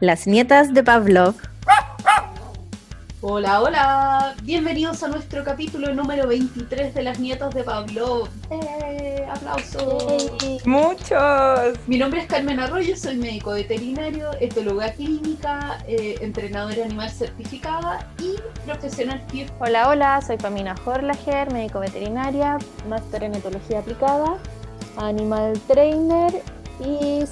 [0.00, 1.34] Las nietas de Pavlov.
[3.20, 4.34] Hola, hola.
[4.44, 8.30] Bienvenidos a nuestro capítulo número 23 de Las nietas de Pavlov.
[8.50, 9.26] ¡Eh!
[9.30, 10.64] ¡Aplausos!
[10.64, 11.78] Muchos.
[11.86, 18.36] Mi nombre es Carmen Arroyo, soy médico veterinario, etóloga clínica, eh, entrenadora animal certificada y
[18.64, 19.22] profesional.
[19.58, 22.56] Hola, hola, soy Pamina Horlager, médico veterinaria,
[22.88, 24.38] máster en etología aplicada,
[24.96, 26.42] animal trainer
[26.80, 27.24] y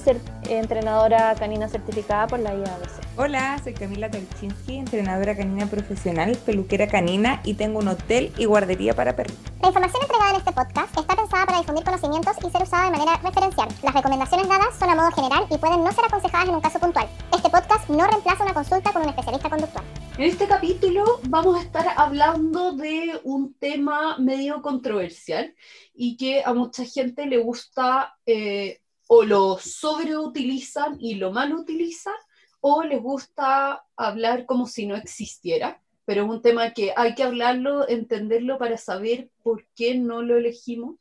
[0.49, 3.17] entrenadora canina certificada por la IABC.
[3.17, 8.95] Hola, soy Camila Tolchinsky, entrenadora canina profesional, peluquera canina y tengo un hotel y guardería
[8.95, 9.35] para perros.
[9.61, 12.91] La información entregada en este podcast está pensada para difundir conocimientos y ser usada de
[12.91, 13.67] manera referencial.
[13.83, 16.79] Las recomendaciones dadas son a modo general y pueden no ser aconsejadas en un caso
[16.79, 17.07] puntual.
[17.35, 19.85] Este podcast no reemplaza una consulta con un especialista conductual.
[20.17, 25.55] En este capítulo vamos a estar hablando de un tema medio controversial
[25.93, 28.81] y que a mucha gente le gusta eh,
[29.11, 32.13] o lo sobreutilizan y lo mal utilizan
[32.61, 35.81] o les gusta hablar como si no existiera.
[36.05, 40.37] Pero es un tema que hay que hablarlo, entenderlo para saber por qué no lo
[40.37, 40.97] elegimos,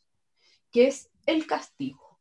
[0.70, 2.18] que es el castigo.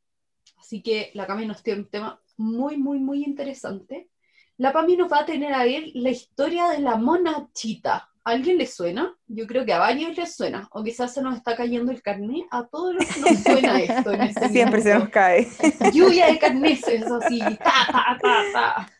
[0.57, 4.09] Así que la Cami nos tiene un tema muy, muy, muy interesante.
[4.57, 8.09] La Pami nos va a tener a ver la historia de la monachita.
[8.27, 9.15] ¿A alguien le suena?
[9.27, 10.67] Yo creo que a varios les suena.
[10.73, 12.45] O quizás se nos está cayendo el carnet.
[12.51, 14.11] A todos los que nos suena esto.
[14.11, 15.47] En este Siempre se nos cae.
[15.93, 17.39] Lluvia de carneses, así.
[17.39, 18.91] Ta, ta, ta, ta.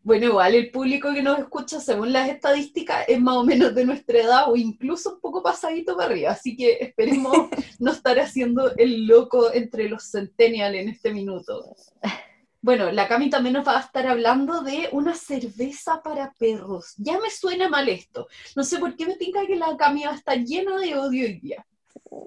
[0.00, 3.84] Bueno, igual el público que nos escucha, según las estadísticas, es más o menos de
[3.84, 6.30] nuestra edad o incluso un poco pasadito para arriba.
[6.30, 7.36] Así que esperemos
[7.78, 11.76] no estar haciendo el loco entre los centennials en este minuto.
[12.60, 16.94] Bueno, la Cami también nos va a estar hablando de una cerveza para perros.
[16.96, 18.26] Ya me suena mal esto.
[18.56, 21.24] No sé por qué me tinca que la Cami va a estar llena de odio
[21.26, 21.64] hoy día,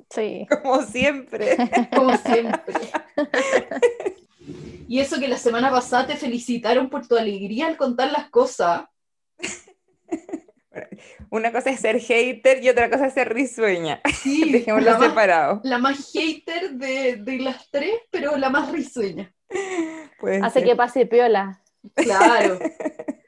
[0.10, 0.46] Sí.
[0.64, 1.58] Como siempre.
[1.96, 2.76] como siempre.
[4.88, 8.84] Y eso que la semana pasada te felicitaron por tu alegría al contar las cosas.
[11.30, 14.02] Una cosa es ser hater y otra cosa es ser risueña.
[14.22, 15.62] Sí, Dejémoslo la, más, separado.
[15.64, 19.34] la más hater de, de las tres, pero la más risueña.
[20.22, 20.70] Puede Hace ser.
[20.70, 21.62] que pase piola.
[21.96, 22.60] Claro.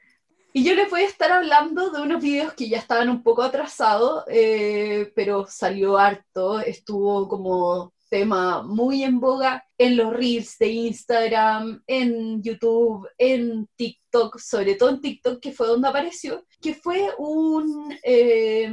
[0.56, 3.42] Y yo les voy a estar hablando de unos videos que ya estaban un poco
[3.42, 10.68] atrasados, eh, pero salió harto, estuvo como tema muy en boga en los reels de
[10.68, 17.10] Instagram, en YouTube, en TikTok, sobre todo en TikTok, que fue donde apareció, que fue
[17.18, 18.72] un, eh,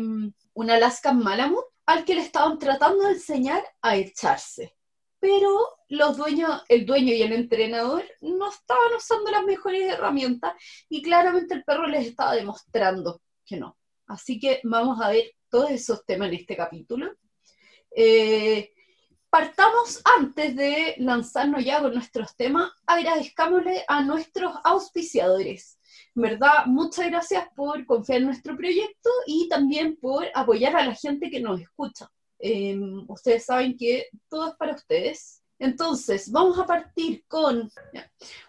[0.54, 4.76] un Alaskan Malamute al que le estaban tratando de enseñar a echarse.
[5.22, 10.54] Pero los dueños, el dueño y el entrenador no estaban usando las mejores herramientas
[10.90, 13.78] y claramente el perro les estaba demostrando que no.
[14.08, 17.14] Así que vamos a ver todos esos temas en este capítulo.
[17.96, 18.74] Eh,
[19.30, 25.78] partamos antes de lanzarnos ya con nuestros temas, agradezcámosle a nuestros auspiciadores.
[26.16, 31.30] Verdad, muchas gracias por confiar en nuestro proyecto y también por apoyar a la gente
[31.30, 32.10] que nos escucha.
[32.42, 35.42] Eh, ustedes saben que todo es para ustedes.
[35.60, 37.70] Entonces, vamos a partir con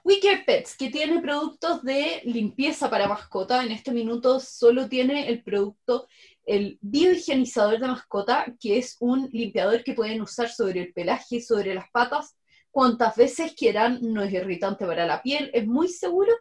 [0.03, 3.63] Care Pets, que tiene productos de limpieza para mascota.
[3.63, 6.09] En este minuto solo tiene el producto,
[6.47, 11.75] el biohigienizador de mascota, que es un limpiador que pueden usar sobre el pelaje, sobre
[11.75, 12.35] las patas,
[12.71, 13.99] cuantas veces quieran.
[14.01, 16.33] No es irritante para la piel, es muy seguro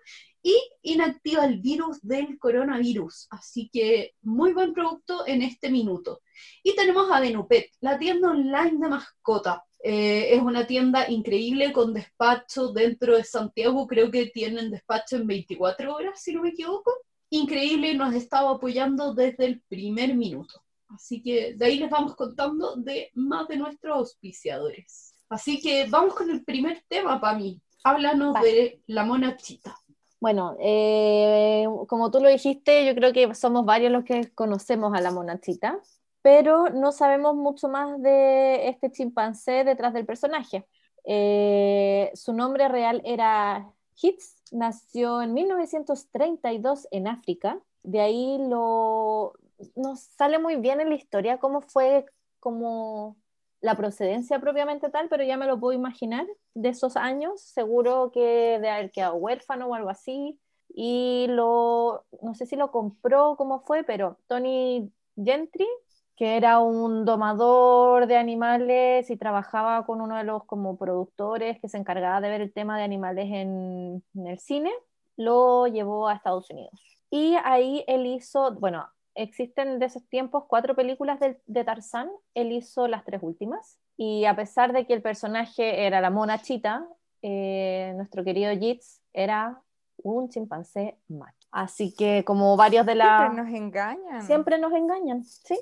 [0.43, 3.27] y inactiva el virus del coronavirus.
[3.29, 6.21] Así que muy buen producto en este minuto.
[6.63, 9.63] Y tenemos a Venupet, la tienda online de mascota.
[9.83, 13.87] Eh, es una tienda increíble con despacho dentro de Santiago.
[13.87, 16.91] Creo que tienen despacho en 24 horas, si no me equivoco.
[17.29, 20.61] Increíble, nos estaba apoyando desde el primer minuto.
[20.89, 25.15] Así que de ahí les vamos contando de más de nuestros auspiciadores.
[25.29, 27.61] Así que vamos con el primer tema, Pami.
[27.83, 28.51] Háblanos Vale.
[28.51, 29.75] de la monachita.
[30.21, 35.01] Bueno, eh, como tú lo dijiste, yo creo que somos varios los que conocemos a
[35.01, 35.79] la monachita,
[36.21, 40.67] pero no sabemos mucho más de este chimpancé detrás del personaje.
[41.05, 49.33] Eh, su nombre real era Hitz, nació en 1932 en África, de ahí lo,
[49.75, 52.05] no sale muy bien en la historia cómo fue
[52.39, 53.17] como
[53.61, 56.25] la procedencia propiamente tal, pero ya me lo puedo imaginar
[56.55, 60.39] de esos años, seguro que de haber quedado huérfano o algo así,
[60.73, 65.67] y lo, no sé si lo compró, cómo fue, pero Tony Gentry,
[66.15, 71.69] que era un domador de animales y trabajaba con uno de los como productores que
[71.69, 74.71] se encargaba de ver el tema de animales en, en el cine,
[75.17, 76.79] lo llevó a Estados Unidos.
[77.09, 82.51] Y ahí él hizo, bueno, existen de esos tiempos cuatro películas de, de Tarzán, él
[82.51, 86.87] hizo las tres últimas, y a pesar de que el personaje era la mona chita,
[87.21, 89.61] eh, nuestro querido Jitz era
[89.97, 91.47] un chimpancé macho.
[91.51, 93.19] Así que como varios de la...
[93.19, 94.21] Siempre nos engañan.
[94.23, 95.59] Siempre nos engañan, ¿sí?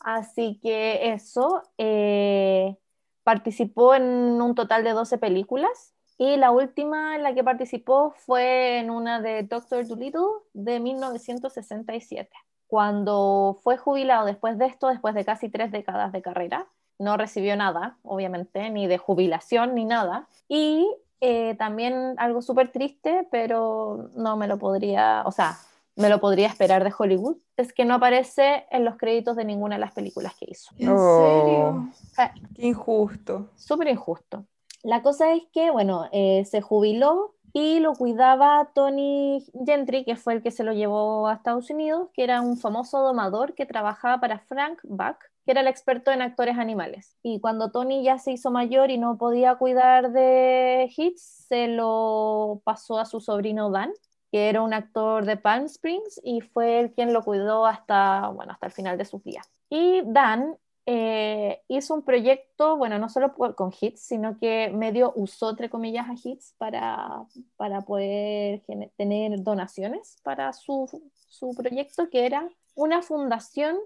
[0.00, 2.76] Así que eso, eh,
[3.24, 8.78] participó en un total de 12 películas y la última en la que participó fue
[8.78, 10.22] en una de Doctor Dolittle
[10.54, 12.30] de 1967.
[12.68, 16.66] Cuando fue jubilado después de esto, después de casi tres décadas de carrera,
[16.98, 20.28] no recibió nada, obviamente, ni de jubilación ni nada.
[20.48, 20.86] Y
[21.20, 25.56] eh, también algo súper triste, pero no me lo podría, o sea,
[25.96, 29.74] me lo podría esperar de Hollywood, es que no aparece en los créditos de ninguna
[29.76, 30.70] de las películas que hizo.
[30.78, 31.16] ¿En Oh.
[31.16, 31.88] serio?
[32.18, 33.48] Eh, Qué injusto.
[33.56, 34.44] Súper injusto.
[34.84, 40.34] La cosa es que, bueno, eh, se jubiló y lo cuidaba Tony Gentry, que fue
[40.34, 44.20] el que se lo llevó a Estados Unidos, que era un famoso domador que trabajaba
[44.20, 47.16] para Frank Buck, que era el experto en actores animales.
[47.22, 52.60] Y cuando Tony ya se hizo mayor y no podía cuidar de Hits, se lo
[52.64, 53.92] pasó a su sobrino Dan,
[54.30, 58.52] que era un actor de Palm Springs y fue el quien lo cuidó hasta, bueno,
[58.52, 59.50] hasta el final de sus días.
[59.70, 60.56] Y Dan
[60.90, 66.08] eh, hizo un proyecto, bueno, no solo con Hits, sino que medio usó, entre comillas,
[66.08, 67.26] a Hits para,
[67.58, 68.62] para poder
[68.96, 70.88] tener donaciones para su,
[71.28, 73.76] su proyecto, que era una fundación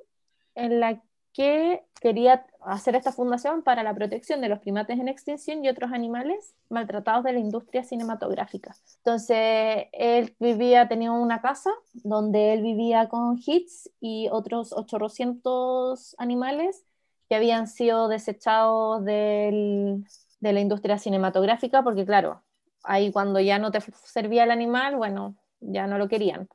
[0.55, 1.03] en la
[1.33, 5.91] que quería hacer esta fundación para la protección de los primates en extinción y otros
[5.91, 8.77] animales maltratados de la industria cinematográfica.
[8.99, 11.71] Entonces, él vivía, tenía una casa
[12.05, 16.85] donde él vivía con Hits y otros 800 animales
[17.33, 20.05] que habían sido desechados del-
[20.41, 22.43] de la industria cinematográfica, porque claro,
[22.83, 26.47] ahí cuando ya no te servía el animal, bueno, ya no lo querían.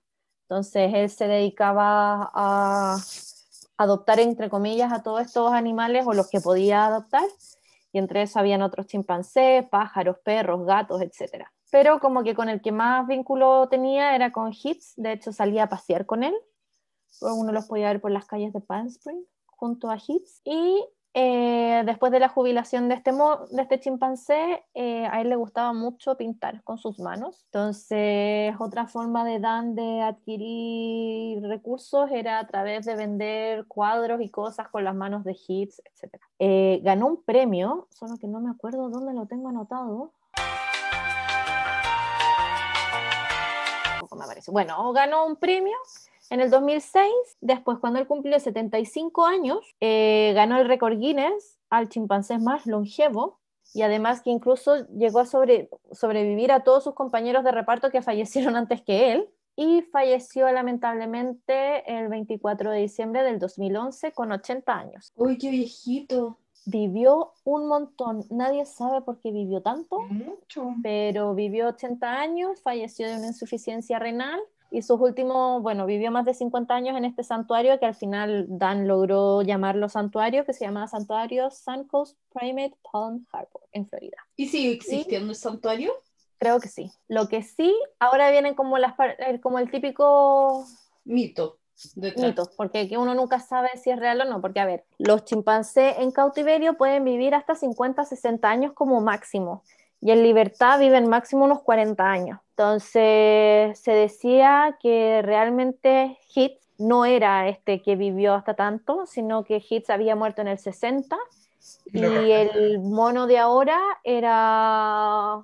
[0.44, 2.98] Entonces él se dedicaba a
[3.78, 7.26] adoptar, entre comillas, a todos estos animales o los que podía adoptar,
[7.92, 11.52] y entre eso habían otros chimpancés, pájaros, perros, gatos, etc.
[11.72, 15.64] Pero como que con el que más vínculo tenía era con Hits, de hecho salía
[15.64, 16.36] a pasear con él,
[17.22, 19.26] uno los podía ver por las calles de Palm Springs
[19.58, 20.42] junto a Hits.
[20.46, 20.86] Y
[21.20, 25.74] eh, después de la jubilación de este, de este chimpancé, eh, a él le gustaba
[25.74, 27.44] mucho pintar con sus manos.
[27.46, 34.30] Entonces, otra forma de Dan de adquirir recursos era a través de vender cuadros y
[34.30, 36.22] cosas con las manos de Hits, etc.
[36.38, 40.14] Eh, ganó un premio, solo que no me acuerdo dónde lo tengo anotado.
[44.16, 44.52] Me.
[44.52, 45.76] Bueno, ganó un premio
[46.30, 47.04] en el 2006,
[47.42, 53.40] después cuando él cumplió 75 años, eh, ganó el récord Guinness al chimpancé más longevo
[53.74, 58.02] y además que incluso llegó a sobre- sobrevivir a todos sus compañeros de reparto que
[58.52, 64.74] fallecieron antes que él y falleció lamentablemente el 24 de diciembre del 2011 con 80
[64.74, 65.12] años.
[65.16, 66.38] Uy, qué viejito.
[66.66, 70.74] Vivió un montón, nadie sabe por qué vivió tanto, Mucho.
[70.84, 74.40] pero vivió 80 años, falleció de una insuficiencia renal
[74.72, 78.46] y sus últimos, bueno, vivió más de 50 años en este santuario que al final
[78.50, 84.18] Dan logró llamarlo santuario, que se llama Santuario Suncoast Primate Palm Harbor en Florida.
[84.36, 85.92] ¿Y sigue existiendo el santuario?
[86.40, 86.92] Creo que sí.
[87.08, 90.66] Lo que sí, ahora vienen como, las, par- el- como el típico
[91.06, 91.58] Mito.
[91.96, 92.26] Detrás.
[92.26, 95.26] mito, porque que uno nunca sabe si es real o no, porque a ver, los
[95.26, 99.62] chimpancés en cautiverio pueden vivir hasta 50, 60 años como máximo,
[100.02, 102.40] y en libertad viven máximo unos 40 años.
[102.58, 109.64] Entonces se decía que realmente Hitz no era este que vivió hasta tanto, sino que
[109.70, 111.16] Hitz había muerto en el 60
[111.94, 115.44] y el mono de ahora era,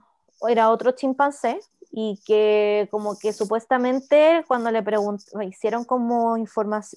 [0.49, 1.59] era otro chimpancé
[1.91, 4.83] y que como que supuestamente cuando le
[5.47, 6.35] hicieron como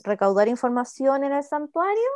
[0.03, 2.09] recaudar información en el santuario,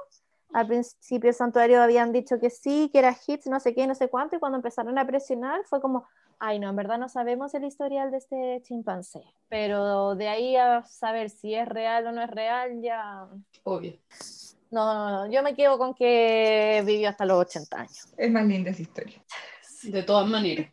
[0.52, 3.94] al principio el santuario habían dicho que sí, que era hits, no sé qué, no
[3.94, 6.06] sé cuánto, y cuando empezaron a presionar fue como,
[6.38, 10.82] ay no, en verdad no sabemos el historial de este chimpancé, pero de ahí a
[10.84, 13.26] saber si es real o no es real, ya...
[13.64, 13.94] Obvio.
[14.70, 18.14] No, no, no, yo me quedo con que vivió hasta los 80 años.
[18.16, 19.22] Es más linda esa historia.
[19.82, 20.68] De todas maneras.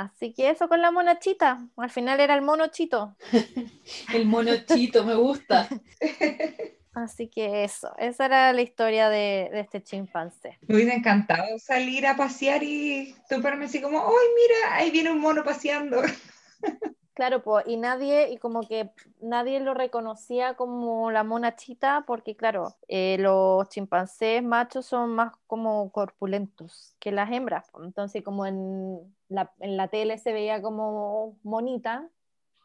[0.00, 1.68] Así que eso con la monachita.
[1.76, 3.16] Al final era el monochito.
[4.14, 5.68] El monochito me gusta.
[6.94, 10.58] Así que eso, esa era la historia de, de este chimpancé.
[10.68, 14.76] Me hubiera encantado salir a pasear y toparme así como, ¡ay, mira!
[14.76, 16.02] Ahí viene un mono paseando.
[17.14, 22.74] Claro, pues, y nadie, y como que nadie lo reconocía como la monachita, porque claro,
[22.88, 27.70] eh, los chimpancés machos son más como corpulentos que las hembras.
[27.82, 32.08] Entonces, como en la, en la tele se veía como monita,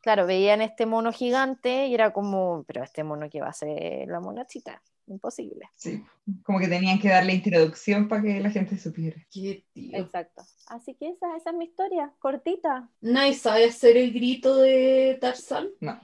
[0.07, 4.07] claro, veían este mono gigante y era como, pero este mono que va a ser
[4.07, 4.81] la monachita.
[5.07, 5.69] imposible.
[5.75, 6.01] Sí,
[6.43, 9.17] como que tenían que darle introducción para que la gente supiera.
[9.29, 9.97] Qué tío.
[9.97, 10.43] Exacto.
[10.67, 12.89] Así que esa, esa es mi historia, cortita.
[13.01, 15.67] ¿Nadie sabe hacer el grito de Tarzán?
[15.81, 15.99] No.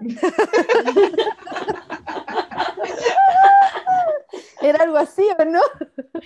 [4.62, 5.60] Era algo así, ¿o no?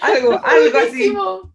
[0.01, 1.13] Algo, algo así.
[1.13, 1.53] Lo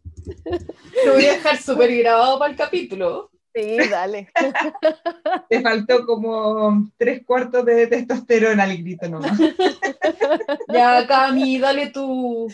[1.13, 3.31] voy a dejar súper grabado para el capítulo.
[3.58, 4.30] Sí, dale.
[5.50, 9.32] Te faltó como tres cuartos de testosterona al grito nomás.
[10.68, 12.52] Ya, Cami, dale tú.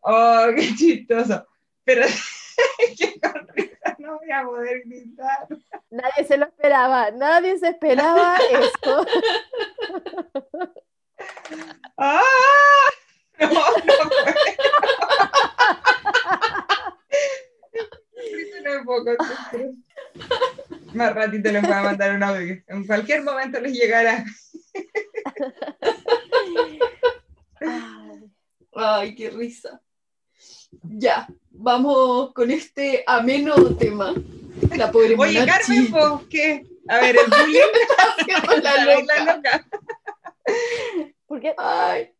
[0.00, 1.46] Oh, qué chistoso.
[1.84, 2.06] Pero
[2.98, 5.48] que con risa no voy a poder gritar.
[5.90, 9.06] Nadie se lo esperaba, nadie se esperaba esto.
[11.98, 12.22] ¡Ah!
[13.38, 13.54] No, no
[14.08, 14.36] puedo.
[14.46, 15.06] Grito no puedo
[17.82, 18.06] concentrar.
[20.94, 22.56] Más ratito les voy a mandar un audio.
[22.68, 24.24] En cualquier momento les llegará.
[28.74, 29.80] Ay, qué risa.
[30.82, 34.14] Ya, vamos con este ameno tema.
[34.76, 36.66] La pobre Oye, Monachi Carmen, po, ¿qué?
[36.88, 37.60] A ver, el bullying.
[38.18, 39.34] haciendo la La loca.
[39.36, 39.66] loca.
[41.26, 41.54] ¿Por qué?
[41.58, 42.10] Ay.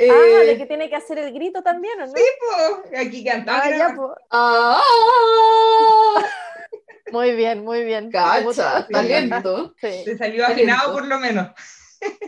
[0.00, 2.12] Ah, Eh, de que tiene que hacer el grito también, ¿o no?
[2.14, 3.62] Sí, po, aquí cantando.
[3.64, 4.14] Ah, ya, po.
[4.30, 4.82] ah,
[7.12, 8.10] Muy bien, muy bien.
[8.10, 9.74] Cacha, talento.
[9.80, 11.48] Sí, Te salió afinado por lo menos.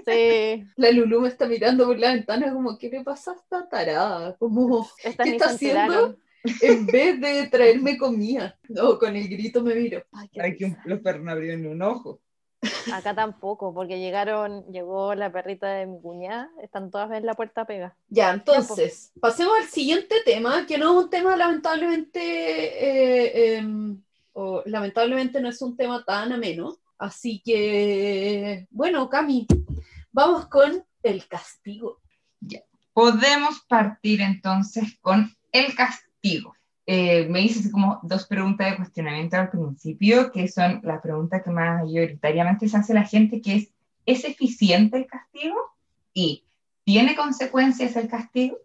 [0.07, 0.65] sí.
[0.77, 4.37] La Lulu me está mirando por la ventana como, ¿qué le pasa a esta tarada?
[4.39, 6.17] Como, Estas ¿Qué está se haciendo?
[6.63, 8.59] en vez de traerme comida.
[8.69, 10.03] No, con el grito me miro.
[10.13, 12.21] Ay, qué Ay, que un- los perros no abrieron ni un ojo.
[12.93, 17.65] Acá tampoco, porque llegaron, llegó la perrita de mi cuñada, están todas en la puerta
[17.65, 17.97] pega.
[18.09, 24.03] Ya, entonces, pasemos al siguiente tema, que no es un tema lamentablemente, eh, em,
[24.35, 26.77] o lamentablemente no es un tema tan ameno.
[26.99, 29.47] Así que, bueno, Cami,
[30.13, 32.01] vamos con el castigo.
[32.93, 36.55] Podemos partir entonces con el castigo.
[36.93, 41.51] Eh, me hice como dos preguntas de cuestionamiento al principio, que son las preguntas que
[41.53, 43.69] mayoritariamente se hace la gente, que es,
[44.07, 45.55] ¿es eficiente el castigo?
[46.13, 46.43] Y
[46.83, 48.57] ¿tiene consecuencias el castigo?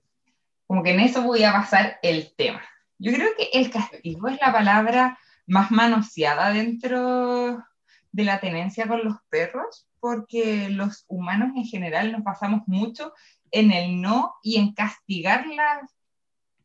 [0.65, 2.63] Como que en eso voy a basar el tema.
[2.97, 7.63] Yo creo que el castigo es la palabra más manoseada dentro
[8.11, 13.13] de la tenencia con los perros, porque los humanos en general nos basamos mucho
[13.51, 15.94] en el no y en castigar las,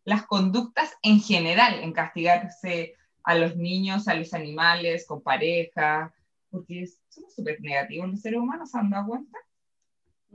[0.05, 6.13] las conductas en general, en castigarse a los niños, a los animales, con pareja,
[6.51, 9.39] porque somos súper negativos los seres humanos, ¿se han dado cuenta?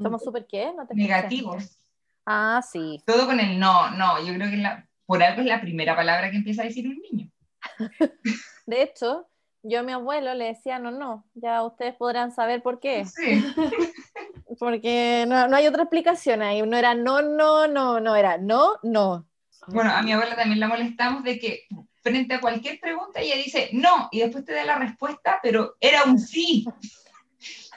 [0.01, 0.73] ¿Somos súper qué?
[0.75, 0.95] No te.
[0.95, 1.77] Negativos.
[2.25, 3.01] Ah, sí.
[3.05, 6.31] Todo con el no, no, yo creo que la, por algo es la primera palabra
[6.31, 7.31] que empieza a decir un niño.
[8.65, 9.27] De hecho,
[9.61, 11.25] yo a mi abuelo le decía no, no.
[11.33, 13.05] Ya ustedes podrán saber por qué.
[13.05, 13.43] Sí.
[14.59, 16.61] Porque no, no hay otra explicación ahí.
[16.61, 19.27] No era no, no, no, no, era no, no.
[19.67, 21.67] Bueno, a mi abuela también la molestamos de que
[22.01, 26.03] frente a cualquier pregunta ella dice no y después te da la respuesta, pero era
[26.03, 26.65] un sí.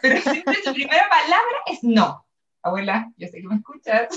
[0.01, 2.25] Pero siempre su primera palabra es no.
[2.63, 4.09] Abuela, yo sé que me escuchas.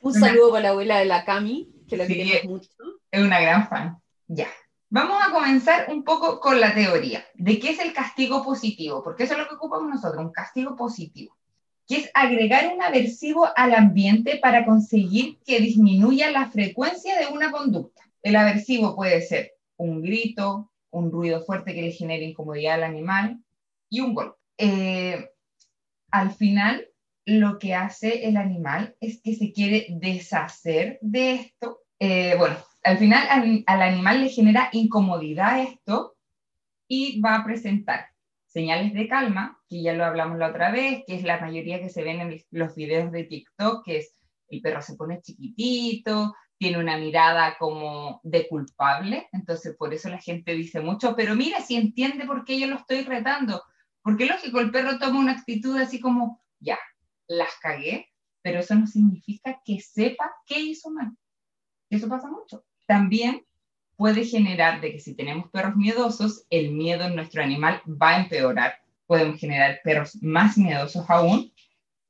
[0.00, 2.14] Un saludo para la abuela de la Cami, que la Sí.
[2.14, 2.70] queremos mucho.
[3.10, 3.98] Es una gran fan.
[4.28, 4.48] Ya.
[4.90, 9.24] Vamos a comenzar un poco con la teoría de qué es el castigo positivo, porque
[9.24, 11.36] eso es lo que ocupamos nosotros, un castigo positivo,
[11.88, 17.50] que es agregar un aversivo al ambiente para conseguir que disminuya la frecuencia de una
[17.50, 18.02] conducta.
[18.22, 23.42] El aversivo puede ser un grito, un ruido fuerte que le genere incomodidad al animal
[23.88, 24.36] y un golpe.
[24.58, 25.30] Eh,
[26.10, 26.86] al final,
[27.24, 31.80] lo que hace el animal es que se quiere deshacer de esto.
[31.98, 36.16] Eh, bueno, al final al, al animal le genera incomodidad esto
[36.86, 38.10] y va a presentar
[38.58, 41.90] señales de calma, que ya lo hablamos la otra vez, que es la mayoría que
[41.90, 44.16] se ven en los videos de TikTok, que es
[44.48, 50.18] el perro se pone chiquitito, tiene una mirada como de culpable, entonces por eso la
[50.18, 53.62] gente dice mucho, pero mira si entiende por qué yo lo estoy retando,
[54.02, 56.80] porque lógico, el perro toma una actitud así como, ya,
[57.28, 58.08] las cagué,
[58.42, 61.16] pero eso no significa que sepa qué hizo mal.
[61.90, 62.64] Eso pasa mucho.
[62.86, 63.44] También
[63.98, 68.20] puede generar de que si tenemos perros miedosos, el miedo en nuestro animal va a
[68.20, 68.78] empeorar.
[69.06, 71.52] Podemos generar perros más miedosos aún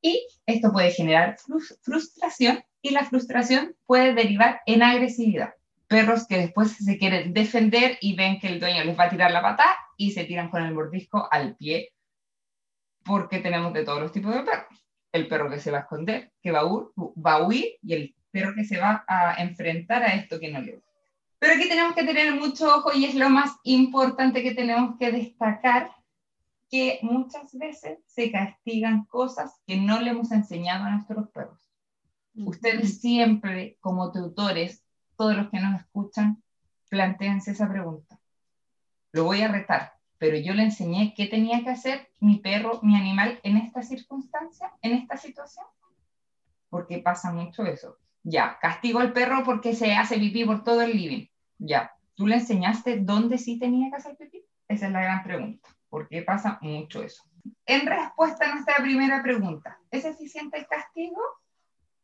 [0.03, 5.55] y esto puede generar frus- frustración y la frustración puede derivar en agresividad.
[5.87, 9.31] Perros que después se quieren defender y ven que el dueño les va a tirar
[9.31, 9.65] la pata
[9.97, 11.89] y se tiran con el mordisco al pie
[13.03, 14.85] porque tenemos de todos los tipos de perros.
[15.11, 18.65] El perro que se va a esconder, que va a huir y el perro que
[18.65, 20.88] se va a enfrentar a esto que no le gusta.
[21.39, 25.13] Pero aquí tenemos que tener mucho ojo y es lo más importante que tenemos que
[25.13, 25.93] destacar,
[26.69, 31.61] que muchas veces se castigan cosas que no le hemos enseñado a nuestros perros.
[32.35, 34.85] Ustedes siempre, como tutores,
[35.17, 36.43] todos los que nos escuchan,
[36.89, 38.21] planteense esa pregunta.
[39.13, 42.97] Lo voy a retar, pero yo le enseñé qué tenía que hacer mi perro, mi
[42.97, 45.67] animal en esta circunstancia, en esta situación.
[46.69, 47.97] Porque pasa mucho eso.
[48.31, 51.27] Ya, castigo al perro porque se hace pipí por todo el living.
[51.57, 54.45] Ya, ¿tú le enseñaste dónde sí tenía que hacer pipí?
[54.69, 57.23] Esa es la gran pregunta, porque pasa mucho eso.
[57.65, 61.23] En respuesta a nuestra primera pregunta, ¿es eficiente el castigo?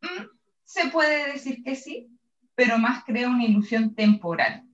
[0.01, 0.25] Mm,
[0.65, 2.09] se puede decir que sí,
[2.55, 4.65] pero más crea una ilusión temporal,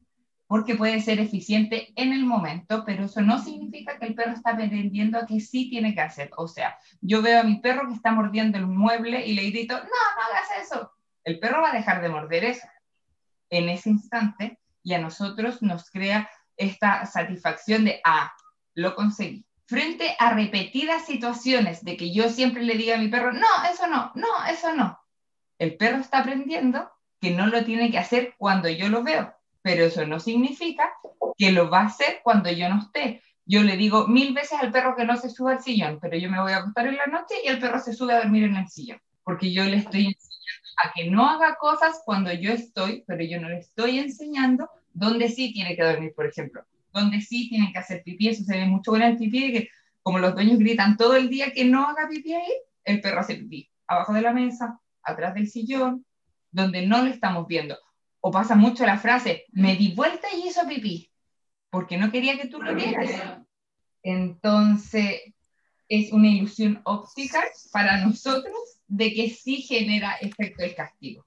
[0.47, 4.53] porque puede ser eficiente en el momento, pero eso no significa que el perro está
[4.53, 6.31] aprendiendo a que sí tiene que hacer.
[6.37, 9.75] O sea, yo veo a mi perro que está mordiendo el mueble y le grito,
[9.75, 10.93] no, no hagas eso.
[11.25, 12.67] El perro va a dejar de morder eso
[13.51, 18.33] en ese instante y a nosotros nos crea esta satisfacción de, ah,
[18.75, 19.45] lo conseguí.
[19.67, 23.87] Frente a repetidas situaciones de que yo siempre le diga a mi perro, no, eso
[23.87, 24.99] no, no, eso no.
[25.59, 29.85] El perro está aprendiendo que no lo tiene que hacer cuando yo lo veo, pero
[29.85, 30.91] eso no significa
[31.37, 33.23] que lo va a hacer cuando yo no esté.
[33.45, 36.31] Yo le digo mil veces al perro que no se suba al sillón, pero yo
[36.31, 38.57] me voy a acostar en la noche y el perro se sube a dormir en
[38.57, 40.17] el sillón, porque yo le estoy
[40.77, 45.29] a que no haga cosas cuando yo estoy, pero yo no le estoy enseñando dónde
[45.29, 48.67] sí tiene que dormir, por ejemplo, dónde sí tiene que hacer pipí, eso se ve
[48.67, 49.69] mucho en el pipí, que
[50.03, 52.53] como los dueños gritan todo el día que no haga pipí ahí,
[52.85, 56.05] el perro hace pipí, abajo de la mesa, atrás del sillón,
[56.51, 57.77] donde no lo estamos viendo.
[58.21, 61.11] O pasa mucho la frase, me di vuelta y hizo pipí,
[61.71, 63.11] porque no quería que tú lo vieras.
[64.03, 65.21] Entonces,
[65.91, 67.43] es una ilusión óptica
[67.73, 71.27] para nosotros de que sí genera efecto el castigo,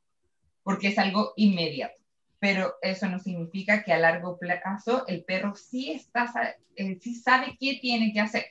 [0.63, 2.01] porque es algo inmediato.
[2.39, 7.57] Pero eso no significa que a largo plazo el perro sí, está, eh, sí sabe
[7.59, 8.45] qué tiene que hacer.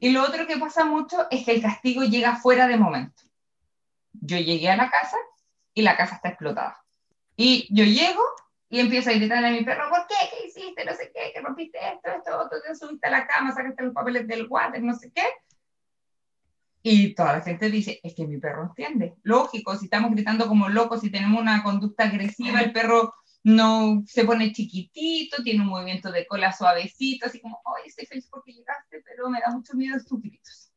[0.00, 3.22] Y lo otro que pasa mucho es que el castigo llega fuera de momento.
[4.12, 5.16] Yo llegué a la casa
[5.74, 6.76] y la casa está explotada.
[7.36, 8.22] Y yo llego
[8.70, 10.14] y empiezo a gritarle a mi perro, ¿por qué?
[10.30, 10.84] ¿Qué hiciste?
[10.84, 13.94] No sé qué, que rompiste esto, esto, otro, te subiste a la cama, sacaste los
[13.94, 15.22] papeles del water, no sé qué.
[16.82, 19.16] Y toda la gente dice, es que mi perro entiende.
[19.22, 24.24] Lógico, si estamos gritando como locos, si tenemos una conducta agresiva, el perro no se
[24.24, 29.02] pone chiquitito, tiene un movimiento de cola suavecito, así como, oye, estoy feliz porque llegaste,
[29.04, 30.67] pero me da mucho miedo tus gritos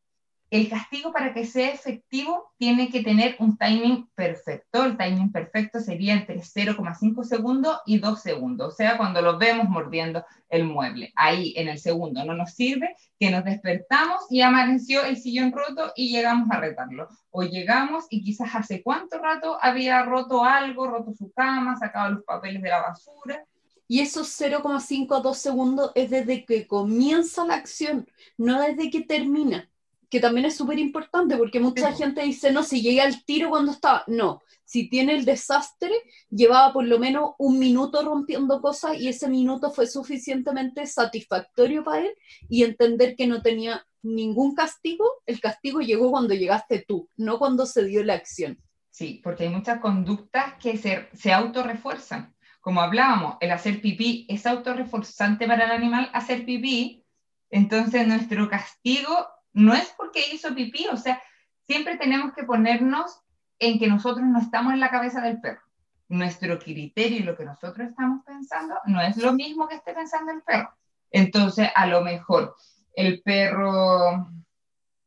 [0.51, 4.83] el castigo para que sea efectivo tiene que tener un timing perfecto.
[4.83, 9.69] El timing perfecto sería entre 0,5 segundos y 2 segundos, o sea, cuando lo vemos
[9.69, 11.13] mordiendo el mueble.
[11.15, 15.93] Ahí en el segundo no nos sirve que nos despertamos y amaneció el sillón roto
[15.95, 17.07] y llegamos a retarlo.
[17.29, 22.23] O llegamos y quizás hace cuánto rato había roto algo, roto su cama, sacado los
[22.25, 23.41] papeles de la basura.
[23.87, 28.05] Y esos 0,5 a 2 segundos es desde que comienza la acción,
[28.37, 29.70] no desde que termina
[30.12, 33.71] que también es súper importante porque mucha gente dice, no, si llegué al tiro cuando
[33.71, 35.89] estaba, no, si tiene el desastre,
[36.30, 42.02] llevaba por lo menos un minuto rompiendo cosas y ese minuto fue suficientemente satisfactorio para
[42.02, 42.13] él
[42.50, 47.65] y entender que no tenía ningún castigo, el castigo llegó cuando llegaste tú, no cuando
[47.65, 48.62] se dio la acción.
[48.89, 52.36] Sí, porque hay muchas conductas que se, se autorrefuerzan.
[52.60, 57.06] Como hablábamos, el hacer pipí es autorreforzante para el animal hacer pipí,
[57.50, 59.10] entonces nuestro castigo
[59.53, 61.21] no es porque hizo pipí, o sea,
[61.67, 63.21] siempre tenemos que ponernos
[63.59, 65.61] en que nosotros no estamos en la cabeza del perro.
[66.09, 70.31] Nuestro criterio y lo que nosotros estamos pensando no es lo mismo que esté pensando
[70.31, 70.73] el perro.
[71.11, 72.55] Entonces, a lo mejor
[72.93, 74.29] el perro,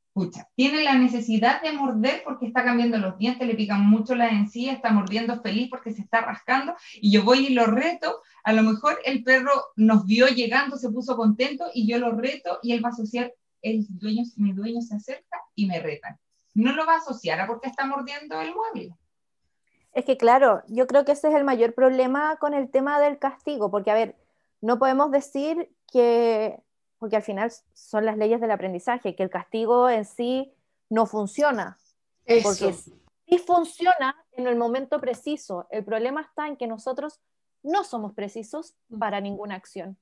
[0.07, 4.28] escucha, tiene la necesidad de morder porque está cambiando los dientes, le pican mucho la
[4.28, 8.22] encía, está mordiendo feliz porque se está rascando, y yo voy y lo reto.
[8.44, 12.61] A lo mejor el perro nos vio llegando, se puso contento, y yo lo reto,
[12.62, 13.33] y él va a asociar
[13.64, 16.20] el dueño, mi dueño se acerca y me reta.
[16.55, 18.94] No lo va a asociar a porque está mordiendo el mueble.
[19.92, 23.18] Es que claro, yo creo que ese es el mayor problema con el tema del
[23.18, 24.16] castigo, porque a ver,
[24.61, 26.61] no podemos decir que,
[26.98, 30.53] porque al final son las leyes del aprendizaje, que el castigo en sí
[30.90, 31.79] no funciona.
[32.42, 35.66] Porque sí funciona en el momento preciso.
[35.70, 37.20] El problema está en que nosotros
[37.62, 38.98] no somos precisos mm.
[38.98, 39.98] para ninguna acción.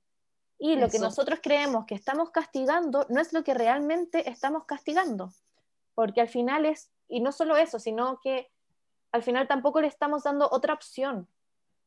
[0.64, 5.32] Y lo que nosotros creemos que estamos castigando no es lo que realmente estamos castigando,
[5.96, 8.48] porque al final es, y no solo eso, sino que
[9.10, 11.26] al final tampoco le estamos dando otra opción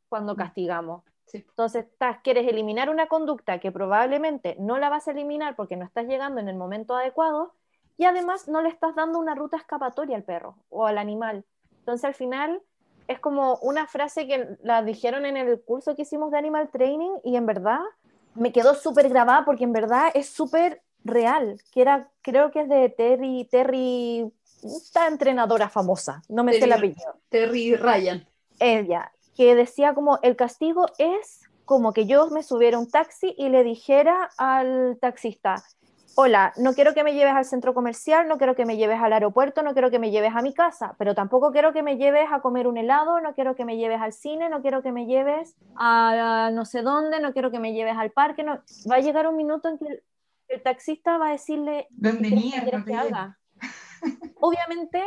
[0.10, 0.36] cuando mm.
[0.36, 1.04] castigamos.
[1.32, 5.86] Entonces, estás, quieres eliminar una conducta que probablemente no la vas a eliminar porque no
[5.86, 7.54] estás llegando en el momento adecuado
[7.96, 11.46] y además no le estás dando una ruta escapatoria al perro o al animal.
[11.80, 12.62] Entonces, al final
[13.08, 17.20] es como una frase que la dijeron en el curso que hicimos de Animal Training
[17.24, 17.80] y en verdad
[18.36, 22.70] me quedó súper grabada porque en verdad es súper real, que era, creo que es
[22.70, 24.32] de Terry, Terry,
[24.64, 27.20] esta entrenadora famosa, no me sé el apellido.
[27.30, 28.28] Terry Ryan.
[28.60, 33.34] Ella, que decía como el castigo es como que yo me subiera a un taxi
[33.38, 35.64] y le dijera al taxista,
[36.16, 39.14] hola, no quiero que me lleves al centro comercial, no quiero que me lleves al
[39.14, 42.28] aeropuerto, no quiero que me lleves a mi casa, pero tampoco quiero que me lleves
[42.32, 45.06] a comer un helado, no quiero que me lleves al cine, no quiero que me
[45.06, 48.44] lleves a no sé dónde, no quiero que me lleves al parque.
[48.44, 48.62] No.
[48.90, 50.04] Va a llegar un minuto en que
[50.48, 53.38] el, taxista va a decirle, ¿dónde mierda que haga?
[54.40, 55.04] Obviamente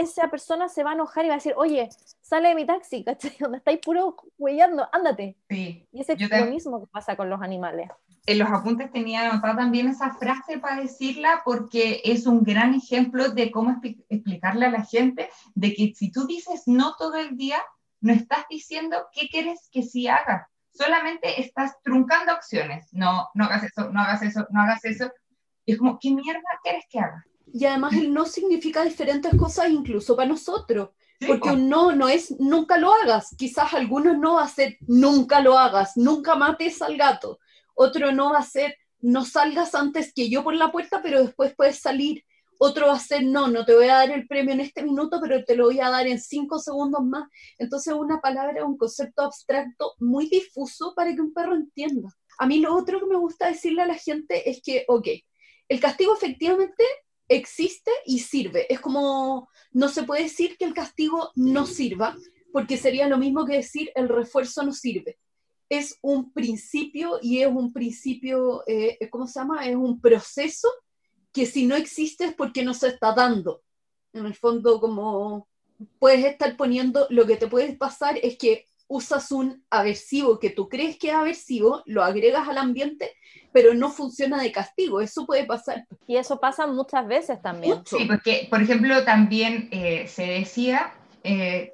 [0.00, 1.88] esa persona se va a enojar y va a decir, oye,
[2.20, 3.36] sale de mi taxi, ¿cachai?
[3.38, 5.36] Donde estáis puro huellando, ándate.
[5.48, 5.86] Sí.
[5.92, 7.90] Y ese es lo mismo que pasa con los animales.
[8.26, 13.30] En los apuntes tenía anotada también esa frase para decirla porque es un gran ejemplo
[13.30, 17.62] de cómo explicarle a la gente de que si tú dices no todo el día,
[18.00, 22.92] no estás diciendo qué quieres que sí haga, solamente estás truncando acciones.
[22.92, 25.10] No, no hagas eso, no hagas eso, no hagas eso.
[25.64, 27.24] Y es como, ¿qué mierda quieres que haga?
[27.52, 30.90] Y además el no significa diferentes cosas incluso para nosotros.
[31.26, 33.34] porque un no no es nunca lo hagas.
[33.36, 37.38] Quizás algunos no va a ser nunca lo hagas, nunca mates al gato.
[37.74, 41.54] Otro no va a ser no salgas antes que yo por la puerta, pero después
[41.54, 42.24] puedes salir.
[42.58, 45.18] Otro va a ser no, no te voy a dar el premio en este minuto,
[45.20, 47.28] pero te lo voy a dar en cinco segundos más.
[47.58, 52.14] Entonces una palabra, un concepto abstracto muy difuso para que un perro entienda.
[52.38, 55.08] A mí lo otro que me gusta decirle a la gente es que, ok,
[55.68, 56.84] el castigo efectivamente
[57.30, 58.66] existe y sirve.
[58.72, 62.16] Es como, no se puede decir que el castigo no sirva,
[62.52, 65.18] porque sería lo mismo que decir el refuerzo no sirve.
[65.68, 69.66] Es un principio y es un principio, eh, ¿cómo se llama?
[69.68, 70.68] Es un proceso
[71.32, 73.62] que si no existe es porque no se está dando.
[74.12, 75.48] En el fondo, como
[76.00, 80.68] puedes estar poniendo, lo que te puede pasar es que usas un aversivo que tú
[80.68, 83.12] crees que es aversivo, lo agregas al ambiente,
[83.52, 85.00] pero no funciona de castigo.
[85.00, 85.86] Eso puede pasar.
[86.08, 87.82] Y eso pasa muchas veces también.
[87.86, 91.72] Sí, porque, por ejemplo, también eh, se decía eh,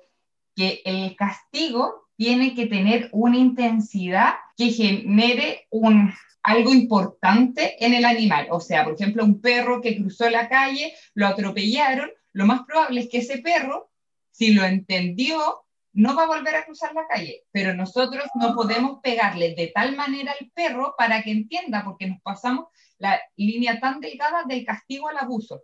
[0.55, 8.05] que el castigo tiene que tener una intensidad que genere un, algo importante en el
[8.05, 8.49] animal.
[8.51, 13.01] O sea, por ejemplo, un perro que cruzó la calle, lo atropellaron, lo más probable
[13.01, 13.91] es que ese perro,
[14.33, 15.66] si lo entendió,
[15.97, 19.97] no va a volver a cruzar la calle, pero nosotros no podemos pegarle de tal
[19.97, 22.67] manera al perro para que entienda, porque nos pasamos
[22.99, 25.63] la línea tan delgada del castigo al abuso.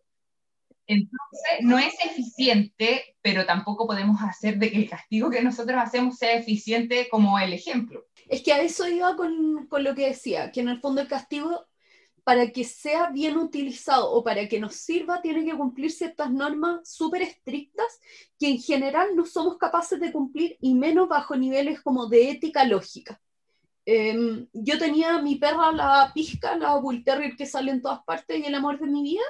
[0.87, 6.17] Entonces, no es eficiente, pero tampoco podemos hacer de que el castigo que nosotros hacemos
[6.17, 8.07] sea eficiente como el ejemplo.
[8.27, 11.09] Es que a eso iba con, con lo que decía, que en el fondo el
[11.09, 11.67] castigo
[12.25, 16.89] para que sea bien utilizado o para que nos sirva, tiene que cumplir ciertas normas
[16.89, 18.01] súper estrictas
[18.39, 22.65] que en general no somos capaces de cumplir y menos bajo niveles como de ética
[22.65, 23.21] lógica.
[23.85, 28.39] Em, yo tenía mi perra, la pizca, la Bull Terrier que sale en todas partes
[28.39, 29.25] y el amor de mi vida.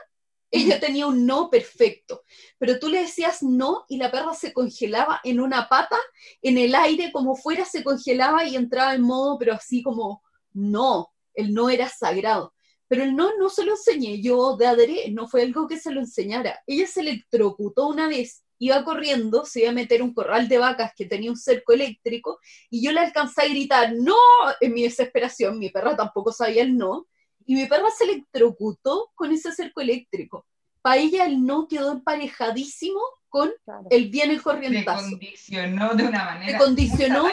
[0.50, 2.24] Ella tenía un no perfecto,
[2.58, 5.96] pero tú le decías no y la perra se congelaba en una pata,
[6.42, 11.10] en el aire, como fuera, se congelaba y entraba en modo, pero así como no,
[11.32, 12.52] el no era sagrado.
[12.92, 15.90] Pero el no, no se lo enseñé yo de adrede, no fue algo que se
[15.90, 16.62] lo enseñara.
[16.66, 20.92] Ella se electrocutó una vez, iba corriendo, se iba a meter un corral de vacas
[20.94, 24.14] que tenía un cerco eléctrico, y yo le alcancé a gritar, no,
[24.60, 27.06] en mi desesperación, mi perra tampoco sabía el no,
[27.46, 30.46] y mi perra se electrocutó con ese cerco eléctrico.
[30.82, 33.00] Para ella el no quedó emparejadísimo
[33.30, 33.54] con
[33.88, 35.04] el bien el corrientazo.
[35.04, 36.58] Se condicionó de una manera.
[36.58, 37.24] Se condicionó.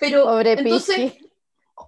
[0.00, 1.12] Pero entonces,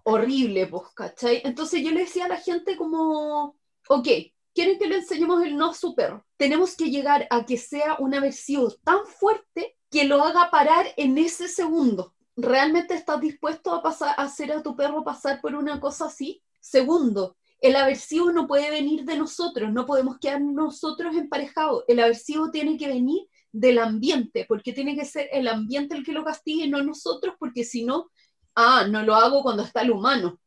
[0.04, 1.42] horrible, pues, ¿cachai?
[1.44, 3.56] Entonces yo le decía a la gente como,
[3.88, 4.08] ok,
[4.54, 6.24] ¿quieren que le enseñemos el no a su perro?
[6.36, 11.18] Tenemos que llegar a que sea una versión tan fuerte que lo haga parar en
[11.18, 12.14] ese segundo.
[12.36, 16.42] ¿Realmente estás dispuesto a, pasar, a hacer a tu perro pasar por una cosa así?
[16.60, 21.84] Segundo, el aversivo no puede venir de nosotros, no podemos quedar nosotros emparejados.
[21.86, 26.12] El aversivo tiene que venir del ambiente, porque tiene que ser el ambiente el que
[26.12, 28.10] lo castigue, no nosotros, porque si no,
[28.54, 30.38] ah, no lo hago cuando está el humano.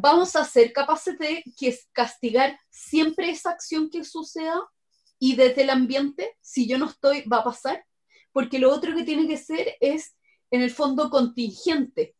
[0.00, 1.42] Vamos a ser capaces de
[1.92, 4.60] castigar siempre esa acción que suceda
[5.18, 7.84] y desde el ambiente, si yo no estoy, va a pasar,
[8.32, 10.16] porque lo otro que tiene que ser es,
[10.50, 12.14] en el fondo, contingente.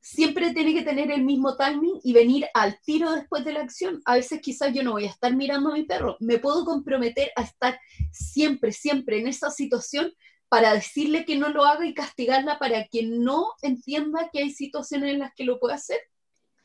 [0.00, 4.00] Siempre tiene que tener el mismo timing y venir al tiro después de la acción.
[4.04, 7.30] A veces quizás yo no voy a estar mirando a mi perro, me puedo comprometer
[7.36, 7.78] a estar
[8.10, 10.12] siempre, siempre en esa situación
[10.50, 15.12] para decirle que no lo haga y castigarla para que no entienda que hay situaciones
[15.12, 16.00] en las que lo puede hacer.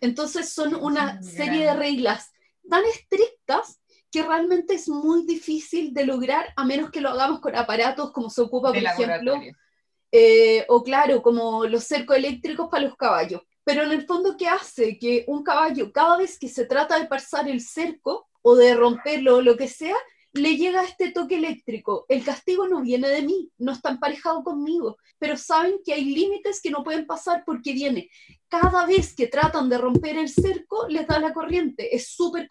[0.01, 2.31] Entonces son una serie de reglas
[2.67, 3.79] tan estrictas
[4.11, 8.31] que realmente es muy difícil de lograr a menos que lo hagamos con aparatos como
[8.31, 9.39] se ocupa, por ejemplo,
[10.11, 13.41] eh, o claro, como los cercos eléctricos para los caballos.
[13.63, 14.97] Pero en el fondo, ¿qué hace?
[14.97, 19.35] Que un caballo, cada vez que se trata de pasar el cerco o de romperlo
[19.35, 19.95] o lo que sea,
[20.35, 22.05] le llega este toque eléctrico.
[22.09, 26.61] El castigo no viene de mí, no está emparejado conmigo, pero saben que hay límites
[26.61, 28.09] que no pueden pasar porque viene.
[28.49, 31.95] Cada vez que tratan de romper el cerco, les da la corriente.
[31.95, 32.47] Es súper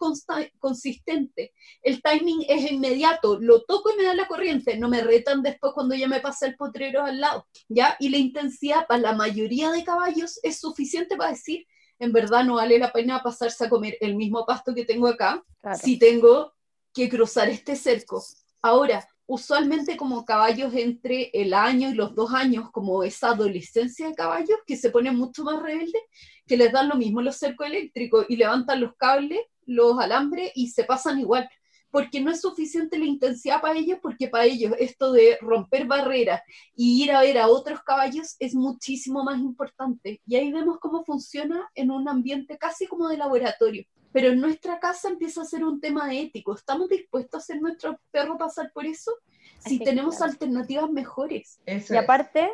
[0.59, 1.53] consistente.
[1.83, 3.39] El timing es inmediato.
[3.39, 4.77] Lo toco y me da la corriente.
[4.77, 7.47] No me retan después cuando ya me pasa el potrero al lado.
[7.69, 7.95] ¿ya?
[7.99, 11.65] Y la intensidad para la mayoría de caballos es suficiente para decir,
[11.99, 15.43] en verdad no vale la pena pasarse a comer el mismo pasto que tengo acá.
[15.79, 16.54] Si tengo
[16.95, 18.23] que cruzar este cerco.
[18.61, 24.15] Ahora, usualmente como caballos entre el año y los dos años, como esa adolescencia de
[24.15, 26.01] caballos que se ponen mucho más rebeldes,
[26.47, 30.69] que les dan lo mismo los cercos eléctricos y levantan los cables, los alambres y
[30.69, 31.49] se pasan igual,
[31.91, 36.41] porque no es suficiente la intensidad para ellos, porque para ellos esto de romper barreras
[36.75, 40.21] y ir a ver a otros caballos es muchísimo más importante.
[40.25, 44.79] Y ahí vemos cómo funciona en un ambiente casi como de laboratorio pero en nuestra
[44.79, 46.55] casa empieza a ser un tema ético.
[46.55, 49.11] ¿Estamos dispuestos a hacer nuestro perro pasar por eso?
[49.59, 51.59] Si tenemos alternativas mejores.
[51.67, 52.49] y aparte,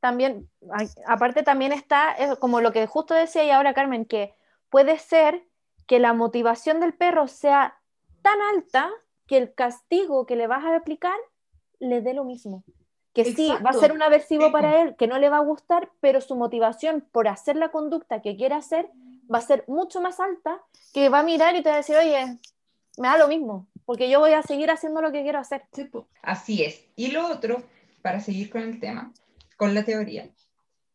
[0.00, 0.48] también,
[1.06, 4.34] aparte también está, como lo que justo decía y ahora Carmen, que
[4.70, 5.46] puede ser
[5.86, 7.78] que la motivación del perro sea
[8.22, 8.90] tan alta
[9.26, 11.18] que el castigo que le vas a aplicar
[11.78, 12.64] le dé lo mismo.
[13.12, 15.90] Que sí, va a ser un aversivo para él, que no le va a gustar,
[16.00, 18.88] pero su motivación por hacer la conducta que quiere hacer
[19.32, 20.60] va a ser mucho más alta
[20.92, 22.38] que va a mirar y te va a decir, oye,
[22.98, 25.62] me da lo mismo, porque yo voy a seguir haciendo lo que quiero hacer.
[26.22, 26.84] Así es.
[26.96, 27.62] Y lo otro,
[28.02, 29.12] para seguir con el tema,
[29.56, 30.28] con la teoría,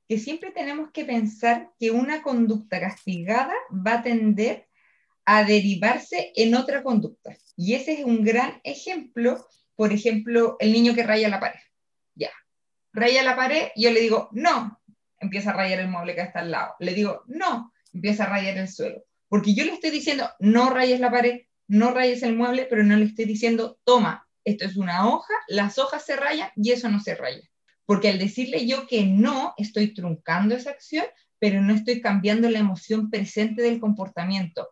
[0.07, 4.67] que siempre tenemos que pensar que una conducta castigada va a tender
[5.25, 7.35] a derivarse en otra conducta.
[7.57, 9.45] Y ese es un gran ejemplo,
[9.75, 11.59] por ejemplo, el niño que raya la pared.
[12.15, 12.31] Ya,
[12.93, 14.79] raya la pared, yo le digo, no,
[15.19, 16.75] empieza a rayar el mueble que está al lado.
[16.79, 19.03] Le digo, no, empieza a rayar el suelo.
[19.27, 22.95] Porque yo le estoy diciendo, no rayes la pared, no rayes el mueble, pero no
[22.95, 26.99] le estoy diciendo, toma, esto es una hoja, las hojas se rayan y eso no
[26.99, 27.41] se raya.
[27.85, 31.05] Porque al decirle yo que no, estoy truncando esa acción,
[31.39, 34.69] pero no estoy cambiando la emoción presente del comportamiento.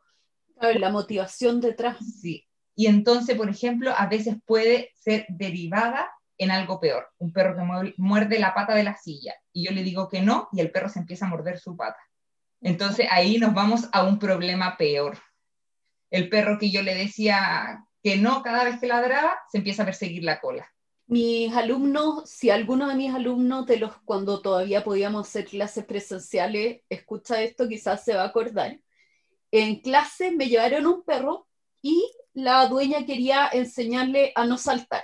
[0.61, 1.97] la motivación detrás.
[2.21, 2.47] Sí.
[2.75, 7.07] Y entonces, por ejemplo, a veces puede ser derivada en algo peor.
[7.17, 10.49] Un perro que muerde la pata de la silla y yo le digo que no
[10.51, 11.99] y el perro se empieza a morder su pata.
[12.65, 15.19] Entonces ahí nos vamos a un problema peor.
[16.09, 19.85] El perro que yo le decía que no cada vez que ladraba, se empieza a
[19.85, 20.67] perseguir la cola.
[21.05, 26.81] Mis alumnos, si alguno de mis alumnos de los cuando todavía podíamos hacer clases presenciales
[26.89, 28.79] escucha esto, quizás se va a acordar.
[29.51, 31.47] En clase me llevaron un perro
[31.83, 35.03] y la dueña quería enseñarle a no saltar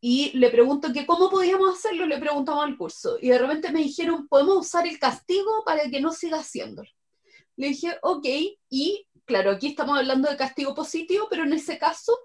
[0.00, 3.80] y le pregunto que cómo podíamos hacerlo, le preguntamos al curso, y de repente me
[3.80, 6.88] dijeron, podemos usar el castigo para que no siga haciéndolo.
[7.56, 8.26] Le dije, ok,
[8.68, 12.16] y claro, aquí estamos hablando de castigo positivo, pero en ese caso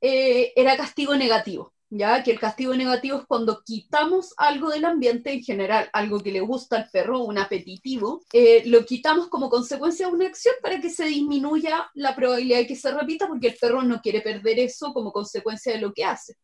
[0.00, 5.32] eh, era castigo negativo, ya que el castigo negativo es cuando quitamos algo del ambiente
[5.32, 10.06] en general, algo que le gusta al perro, un apetitivo, eh, lo quitamos como consecuencia
[10.06, 13.56] de una acción para que se disminuya la probabilidad de que se repita, porque el
[13.60, 16.36] perro no quiere perder eso como consecuencia de lo que hace.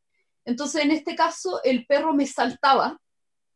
[0.44, 2.98] Entonces, en este caso, el perro me saltaba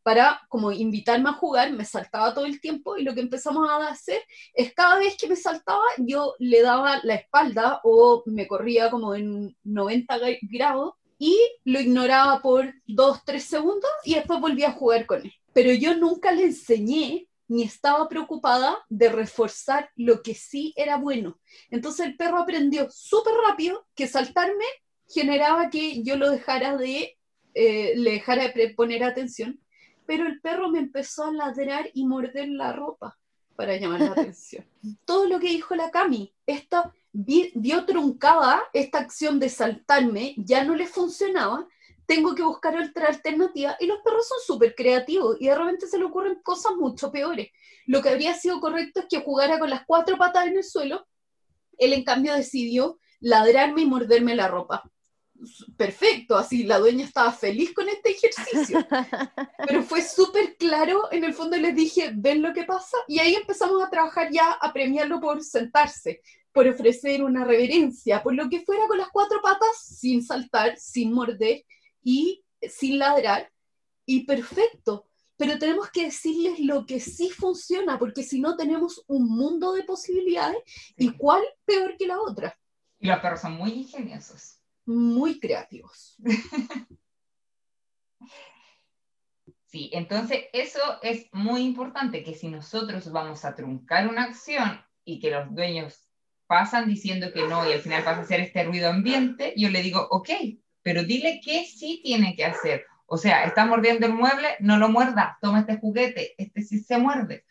[0.07, 3.89] para como invitarme a jugar, me saltaba todo el tiempo y lo que empezamos a
[3.89, 4.21] hacer
[4.53, 9.15] es cada vez que me saltaba yo le daba la espalda o me corría como
[9.15, 15.05] en 90 grados y lo ignoraba por 2, 3 segundos y después volvía a jugar
[15.05, 15.33] con él.
[15.51, 21.37] Pero yo nunca le enseñé ni estaba preocupada de reforzar lo que sí era bueno.
[21.69, 24.65] Entonces el perro aprendió súper rápido que saltarme
[25.09, 27.17] generaba que yo lo dejara de,
[27.53, 29.59] eh, le dejara de poner atención,
[30.05, 33.17] pero el perro me empezó a ladrar y morder la ropa
[33.55, 34.65] para llamar la atención.
[35.05, 40.75] Todo lo que dijo la Cami, esta vio truncada esta acción de saltarme, ya no
[40.75, 41.67] le funcionaba,
[42.05, 45.97] tengo que buscar otra alternativa y los perros son súper creativos y de repente se
[45.97, 47.49] le ocurren cosas mucho peores.
[47.87, 51.07] Lo que habría sido correcto es que jugara con las cuatro patas en el suelo,
[51.79, 54.89] él en cambio decidió ladrarme y morderme la ropa
[55.75, 58.85] perfecto, así la dueña estaba feliz con este ejercicio.
[59.67, 63.35] Pero fue súper claro, en el fondo les dije, ven lo que pasa, y ahí
[63.35, 66.21] empezamos a trabajar ya, a premiarlo por sentarse,
[66.51, 71.13] por ofrecer una reverencia, por lo que fuera con las cuatro patas, sin saltar, sin
[71.13, 71.63] morder
[72.03, 73.51] y sin ladrar,
[74.05, 75.05] y perfecto.
[75.35, 79.83] Pero tenemos que decirles lo que sí funciona, porque si no tenemos un mundo de
[79.83, 80.57] posibilidades,
[80.97, 82.57] y cuál peor que la otra.
[82.99, 84.56] Y los perros son muy ingeniosos
[84.87, 86.17] muy creativos.
[89.65, 95.19] Sí, entonces eso es muy importante, que si nosotros vamos a truncar una acción y
[95.19, 96.07] que los dueños
[96.47, 99.81] pasan diciendo que no y al final pasa a hacer este ruido ambiente, yo le
[99.83, 100.29] digo, ok,
[100.81, 102.85] pero dile qué sí tiene que hacer.
[103.05, 106.97] O sea, está mordiendo el mueble, no lo muerda, toma este juguete, este sí se
[106.97, 107.45] muerde.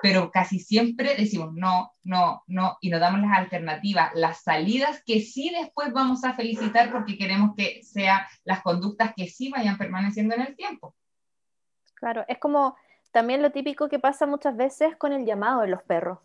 [0.00, 5.20] Pero casi siempre decimos no, no, no, y nos damos las alternativas, las salidas que
[5.20, 10.34] sí después vamos a felicitar porque queremos que sean las conductas que sí vayan permaneciendo
[10.34, 10.94] en el tiempo.
[11.94, 12.76] Claro, es como
[13.12, 16.18] también lo típico que pasa muchas veces con el llamado de los perros.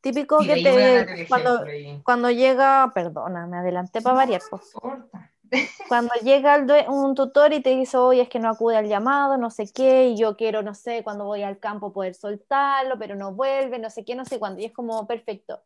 [0.00, 1.64] Típico que te, cuando,
[2.04, 4.42] cuando, llega, perdona, me adelanté para variar.
[5.88, 6.56] Cuando llega
[6.88, 10.08] un tutor y te dice, oye, es que no acude al llamado, no sé qué,
[10.08, 13.90] y yo quiero, no sé, cuando voy al campo poder soltarlo, pero no vuelve, no
[13.90, 15.60] sé qué, no sé cuándo, y es como perfecto.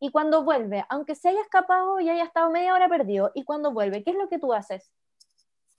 [0.00, 3.72] Y cuando vuelve, aunque se haya escapado y haya estado media hora perdido, y cuando
[3.72, 4.90] vuelve, ¿qué es lo que tú haces?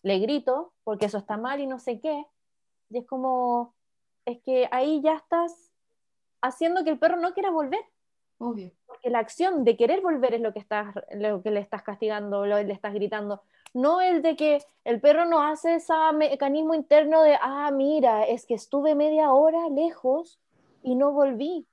[0.02, 2.26] Le grito, porque eso está mal y no sé qué,
[2.90, 3.74] y es como,
[4.26, 5.72] es que ahí ya estás
[6.42, 7.82] haciendo que el perro no quiera volver.
[8.44, 8.72] Obvio.
[8.86, 12.46] Porque la acción de querer volver es lo que, estás, lo que le estás castigando,
[12.46, 13.42] lo le estás gritando.
[13.74, 18.46] No el de que el perro no hace ese mecanismo interno de, ah, mira, es
[18.46, 20.40] que estuve media hora lejos
[20.84, 21.66] y no volví.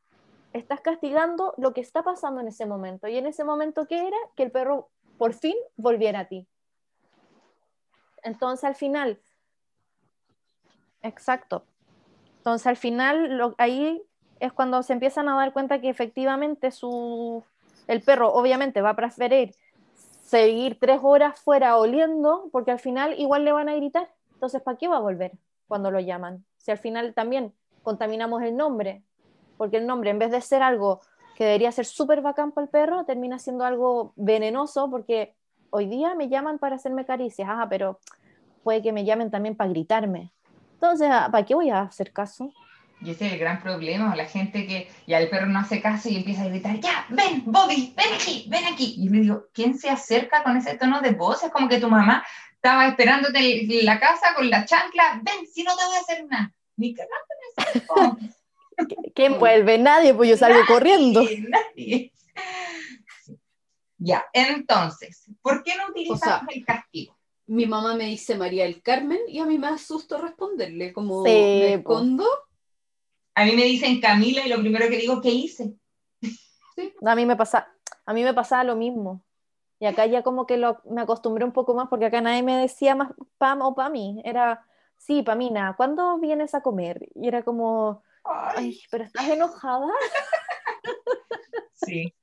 [0.52, 3.06] Estás castigando lo que está pasando en ese momento.
[3.06, 4.16] Y en ese momento, ¿qué era?
[4.36, 6.46] Que el perro por fin volviera a ti.
[8.22, 9.20] Entonces, al final,
[11.02, 11.64] Exacto.
[12.38, 14.02] Entonces al final ahí
[14.40, 17.44] es cuando se empiezan a dar cuenta que efectivamente su,
[17.86, 19.54] el perro obviamente va a preferir
[20.22, 24.08] seguir tres horas fuera oliendo porque al final igual le van a gritar.
[24.34, 25.32] Entonces, ¿para qué va a volver
[25.68, 26.44] cuando lo llaman?
[26.56, 29.02] Si al final también contaminamos el nombre,
[29.56, 31.00] porque el nombre en vez de ser algo
[31.36, 35.34] que debería ser súper bacán para el perro, termina siendo algo venenoso porque
[35.70, 37.98] hoy día me llaman para hacerme caricias, ajá, pero
[38.62, 40.32] puede que me llamen también para gritarme.
[40.74, 42.52] Entonces, ah, ¿para qué voy a hacer caso?
[43.02, 46.08] Y ese es el gran problema, la gente que ya el perro no hace caso
[46.08, 48.96] y empieza a gritar, ya, ven, Bobby, ven aquí, ven aquí.
[48.98, 51.42] Y yo le digo, ¿quién se acerca con ese tono de voz?
[51.42, 55.62] Es como que tu mamá estaba esperándote en la casa con la chancla, ven, si
[55.62, 56.52] no te voy a hacer nada.
[56.76, 58.18] Ni cagando
[59.14, 59.78] ¿Quién vuelve?
[59.78, 61.22] Nadie, pues yo salgo corriendo.
[61.22, 62.12] Nadie.
[63.98, 67.20] Ya, entonces, ¿por qué no utilizamos el castigo?
[67.50, 71.74] mi mamá me dice María del Carmen y a mí me asusto responderle, como me
[71.74, 72.24] escondo.
[73.34, 75.74] A mí me dicen Camila y lo primero que digo, ¿qué hice?
[77.04, 77.68] A mí me pasa,
[78.04, 79.24] a mí me pasaba lo mismo.
[79.78, 82.56] Y acá ya como que lo, me acostumbré un poco más porque acá nadie me
[82.56, 84.20] decía más Pam o Pami.
[84.24, 84.66] Era,
[84.98, 87.08] sí, Pamina, ¿cuándo vienes a comer?
[87.14, 89.88] Y era como, ay pero estás enojada.
[91.72, 92.14] Sí.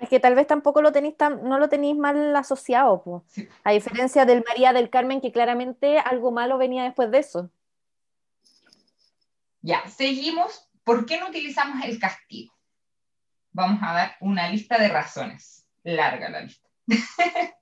[0.00, 3.24] Es que tal vez tampoco lo tenéis no lo tenéis mal asociado,
[3.64, 7.50] a diferencia del María del Carmen, que claramente algo malo venía después de eso.
[9.66, 10.70] Ya, seguimos.
[10.84, 12.54] ¿Por qué no utilizamos el castigo?
[13.50, 15.66] Vamos a dar una lista de razones.
[15.82, 16.68] Larga la lista.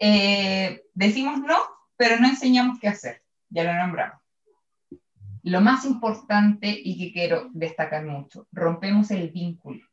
[0.00, 1.58] Eh, decimos no,
[1.96, 3.24] pero no enseñamos qué hacer.
[3.48, 4.22] Ya lo nombramos.
[5.42, 9.87] Lo más importante y que quiero destacar mucho, rompemos el vínculo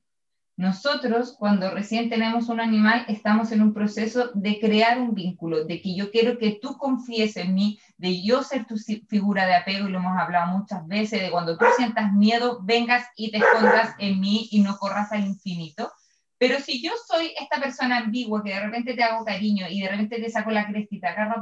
[0.57, 5.81] nosotros, cuando recién tenemos un animal, estamos en un proceso de crear un vínculo, de
[5.81, 9.87] que yo quiero que tú confíes en mí, de yo ser tu figura de apego,
[9.87, 13.95] y lo hemos hablado muchas veces, de cuando tú sientas miedo, vengas y te escondas
[13.99, 15.91] en mí y no corras al infinito.
[16.37, 19.89] Pero si yo soy esta persona ambigua que de repente te hago cariño y de
[19.89, 21.41] repente te saco la cresta y te agarro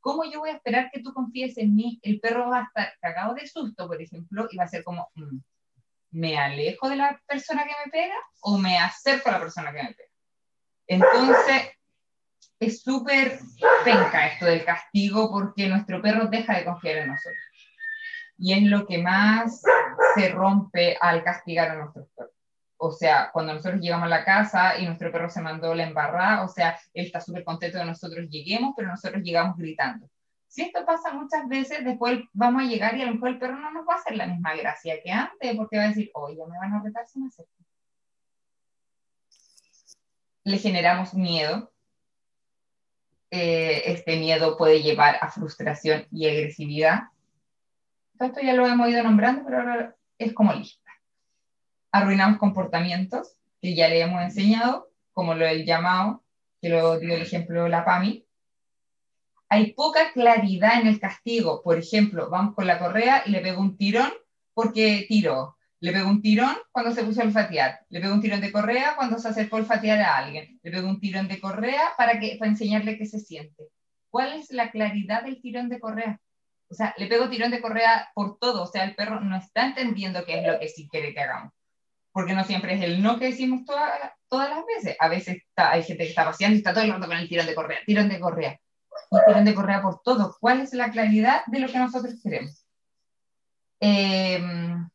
[0.00, 1.98] ¿cómo yo voy a esperar que tú confíes en mí?
[2.02, 5.08] El perro va a estar cagado de susto, por ejemplo, y va a ser como,
[5.14, 5.38] mm,
[6.10, 9.82] ¿me alejo de la persona que me pega o me acerco a la persona que
[9.82, 10.10] me pega?
[10.86, 11.70] Entonces,
[12.58, 13.38] es súper
[13.84, 17.38] penca esto del castigo porque nuestro perro deja de confiar en nosotros.
[18.36, 19.62] Y es lo que más
[20.14, 22.34] se rompe al castigar a nuestros perros.
[22.76, 26.42] O sea, cuando nosotros llegamos a la casa y nuestro perro se mandó la embarrada,
[26.42, 30.08] o sea, él está súper contento de nosotros lleguemos, pero nosotros llegamos gritando.
[30.50, 33.56] Si esto pasa muchas veces, después vamos a llegar y a lo mejor el perro
[33.56, 36.44] no nos va a hacer la misma gracia que antes, porque va a decir, oye,
[36.44, 37.52] me van a retar si me acerco.
[40.42, 41.72] Le generamos miedo.
[43.30, 47.10] Eh, este miedo puede llevar a frustración y agresividad.
[48.18, 50.90] esto ya lo hemos ido nombrando, pero ahora es como lista.
[51.92, 56.24] Arruinamos comportamientos que ya le hemos enseñado, como lo del llamado,
[56.60, 58.26] que lo dio el ejemplo la PAMI,
[59.50, 61.60] hay poca claridad en el castigo.
[61.62, 64.10] Por ejemplo, vamos con la correa y le pego un tirón
[64.54, 65.56] porque tiró.
[65.80, 67.80] Le pego un tirón cuando se puso a olfatear.
[67.88, 70.60] Le pego un tirón de correa cuando se acercó a olfatear a alguien.
[70.62, 73.64] Le pego un tirón de correa para, que, para enseñarle qué se siente.
[74.08, 76.20] ¿Cuál es la claridad del tirón de correa?
[76.68, 79.66] O sea, le pego tirón de correa por todo, o sea, el perro no está
[79.66, 81.52] entendiendo qué es lo que sí quiere que hagamos.
[82.12, 84.96] Porque no siempre es el no que decimos todas las veces.
[85.00, 87.46] A veces hay gente que está paseando y está todo el rato con el tirón
[87.46, 88.60] de correa, tirón de correa.
[89.10, 90.36] Y tirón de correa por todo.
[90.40, 92.64] ¿Cuál es la claridad de lo que nosotros queremos?
[93.80, 94.88] Em,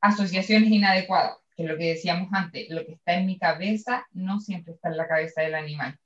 [0.00, 4.40] asociaciones inadecuadas, que es lo que decíamos antes, lo que está en mi cabeza no
[4.40, 5.98] siempre está en la cabeza del animal.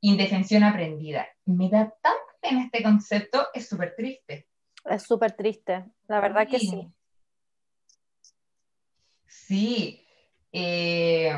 [0.00, 1.28] Indefensión aprendida.
[1.44, 4.48] Me da tan en este concepto, es súper triste.
[4.84, 6.88] Es súper triste, la verdad que sí.
[9.26, 10.06] Sí.
[10.52, 11.32] Eh,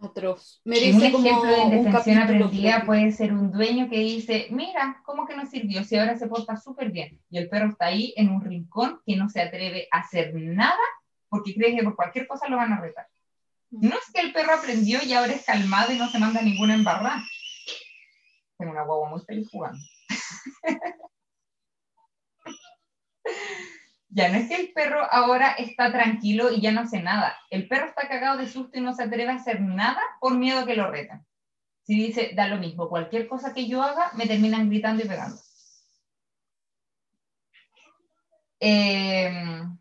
[0.00, 0.60] Atroz.
[0.64, 5.46] un ejemplo de indefensión aprendida puede ser un dueño que dice, mira, ¿cómo que no
[5.46, 5.84] sirvió?
[5.84, 7.20] Si ahora se porta súper bien.
[7.30, 10.78] Y el perro está ahí en un rincón que no se atreve a hacer nada
[11.28, 13.06] porque cree que por cualquier cosa lo van a retar.
[13.70, 16.74] No es que el perro aprendió y ahora es calmado y no se manda ninguna
[16.74, 17.22] embarrada.
[18.58, 19.78] Tengo una guagua muy feliz jugando.
[24.10, 27.36] ya no es que el perro ahora está tranquilo y ya no hace nada.
[27.50, 30.66] El perro está cagado de susto y no se atreve a hacer nada por miedo
[30.66, 31.24] que lo retan.
[31.84, 35.36] Si dice, da lo mismo, cualquier cosa que yo haga, me terminan gritando y pegando.
[38.60, 39.78] Em,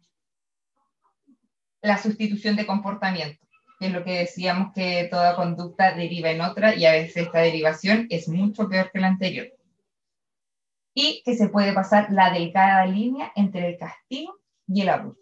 [1.81, 3.49] la sustitución de comportamiento
[3.79, 7.39] que es lo que decíamos que toda conducta deriva en otra y a veces esta
[7.39, 9.47] derivación es mucho peor que la anterior.
[10.93, 14.35] Y que se puede pasar la delgada línea entre el castigo
[14.67, 15.19] y el abuso.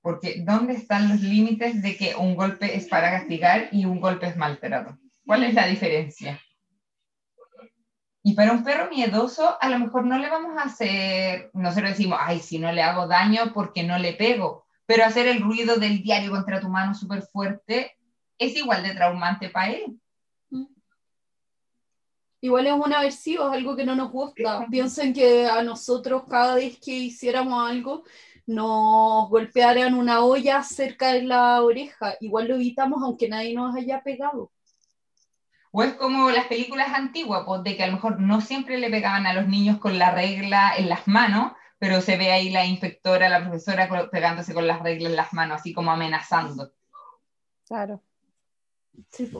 [0.00, 4.26] Porque ¿dónde están los límites de que un golpe es para castigar y un golpe
[4.26, 4.98] es maltrato?
[5.24, 6.40] ¿Cuál es la diferencia?
[8.24, 11.82] Y para un perro miedoso, a lo mejor no le vamos a hacer, no se
[11.82, 15.40] lo decimos, ay, si no le hago daño porque no le pego, pero hacer el
[15.40, 17.96] ruido del diario contra tu mano súper fuerte
[18.38, 20.00] es igual de traumante para él.
[22.44, 24.66] Igual es un aversivo, es algo que no nos gusta.
[24.68, 28.02] Piensen que a nosotros cada vez que hiciéramos algo
[28.46, 32.16] nos golpearan una olla cerca de la oreja.
[32.18, 34.50] Igual lo evitamos aunque nadie nos haya pegado.
[35.70, 38.90] O es como las películas antiguas, pues, de que a lo mejor no siempre le
[38.90, 42.66] pegaban a los niños con la regla en las manos, pero se ve ahí la
[42.66, 46.72] inspectora, la profesora pegándose con las reglas en las manos, así como amenazando.
[47.64, 48.02] Claro.
[49.10, 49.30] Sí,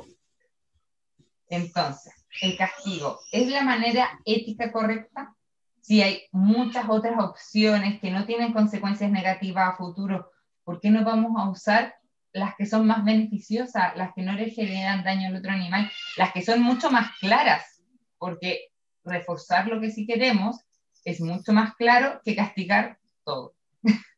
[1.48, 5.34] Entonces, el castigo, ¿es la manera ética correcta?
[5.80, 10.30] Si hay muchas otras opciones que no tienen consecuencias negativas a futuro,
[10.64, 11.96] ¿por qué no vamos a usar
[12.32, 16.32] las que son más beneficiosas, las que no le generan daño al otro animal, las
[16.32, 17.82] que son mucho más claras?
[18.16, 18.68] Porque
[19.04, 20.60] reforzar lo que sí queremos
[21.04, 23.54] es mucho más claro que castigar todo.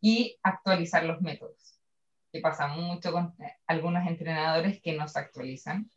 [0.00, 1.78] y actualizar los métodos,
[2.32, 3.34] que pasa mucho con
[3.66, 5.90] algunos entrenadores que no se actualizan.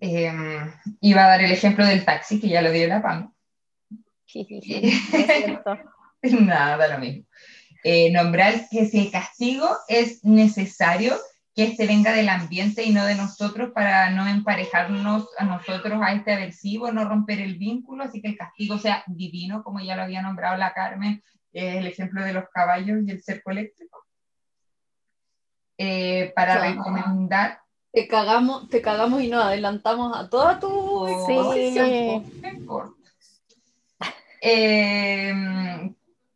[0.00, 3.34] Em, iba a dar el ejemplo del taxi, que ya lo dio la PAN.
[6.22, 7.24] Nada, lo mismo.
[7.84, 11.16] Eh, nombrar que si el castigo es necesario,
[11.54, 16.12] que este venga del ambiente y no de nosotros para no emparejarnos a nosotros a
[16.12, 20.02] este aversivo, no romper el vínculo, así que el castigo sea divino, como ya lo
[20.02, 21.22] había nombrado la Carmen,
[21.52, 24.04] el ejemplo de los caballos y el cerco eléctrico.
[25.78, 27.60] Eh, para recomendar.
[27.92, 31.34] Te cagamos, te cagamos y nos adelantamos a toda tu sí.
[34.40, 35.32] Eh,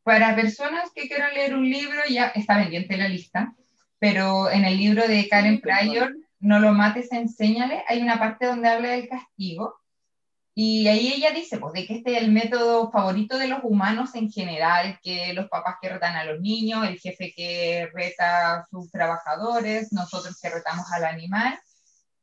[0.02, 3.54] para personas que quieran leer un libro, ya está pendiente la lista
[4.02, 8.68] pero en el libro de Karen Pryor, No lo mates, enséñale, hay una parte donde
[8.68, 9.76] habla del castigo.
[10.54, 14.14] Y ahí ella dice, pues, de que este es el método favorito de los humanos
[14.14, 18.66] en general, que los papás que retan a los niños, el jefe que reta a
[18.66, 21.58] sus trabajadores, nosotros que retamos al animal,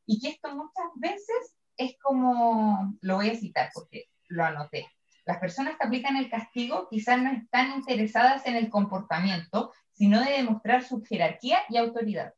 [0.06, 4.86] y que esto muchas veces es como, lo voy a citar porque lo anoté,
[5.30, 10.32] las personas que aplican el castigo quizás no están interesadas en el comportamiento, sino de
[10.32, 12.34] demostrar su jerarquía y autoridad.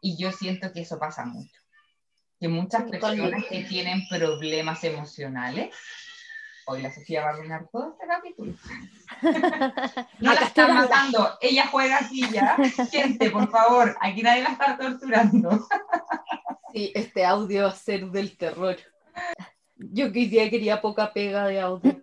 [0.00, 1.57] Y yo siento que eso pasa mucho.
[2.40, 5.74] Que muchas personas que tienen problemas emocionales,
[6.66, 8.54] hoy la Sofía va a arruinar todo este capítulo.
[10.20, 12.56] no la está matando, ella juega aquí ya.
[12.90, 15.50] Gente, por favor, aquí nadie la está torturando.
[16.72, 18.76] sí, este audio va a ser del terror.
[19.76, 22.00] Yo quería, quería poca pega de audio.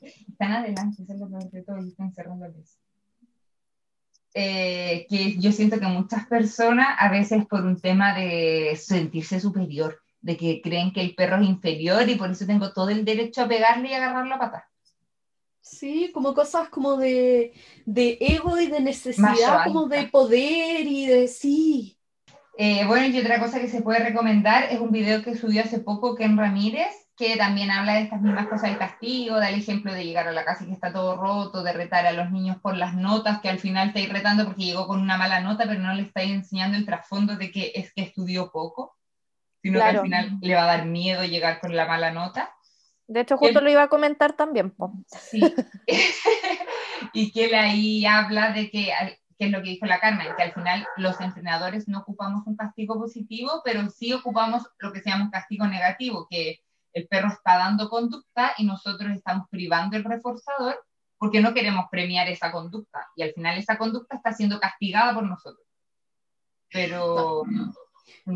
[0.00, 2.46] están adelante, es lo peor de todo, están cerrando
[4.40, 10.00] eh, que yo siento que muchas personas, a veces por un tema de sentirse superior,
[10.20, 13.42] de que creen que el perro es inferior y por eso tengo todo el derecho
[13.42, 14.64] a pegarle y agarrarlo a patar.
[15.60, 17.52] Sí, como cosas como de,
[17.84, 21.98] de ego y de necesidad, como de poder y de sí.
[22.56, 25.80] Eh, bueno, y otra cosa que se puede recomendar es un video que subió hace
[25.80, 29.92] poco Ken Ramírez, que también habla de estas mismas cosas de castigo, da el ejemplo
[29.92, 32.58] de llegar a la casa y que está todo roto, de retar a los niños
[32.58, 35.80] por las notas, que al final estáis retando porque llegó con una mala nota, pero
[35.80, 38.96] no le estáis enseñando el trasfondo de que es que estudió poco,
[39.60, 42.54] sino que al final le va a dar miedo llegar con la mala nota.
[43.08, 44.72] De hecho, justo lo iba a comentar también.
[45.08, 45.42] Sí.
[47.12, 48.92] y que él ahí habla de que,
[49.36, 52.54] que es lo que dijo la Carmen, que al final los entrenadores no ocupamos un
[52.54, 56.60] castigo positivo, pero sí ocupamos lo que se llama un castigo negativo, que
[56.92, 60.84] el perro está dando conducta y nosotros estamos privando el reforzador
[61.18, 63.06] porque no queremos premiar esa conducta.
[63.16, 65.66] Y al final esa conducta está siendo castigada por nosotros.
[66.70, 67.44] Pero,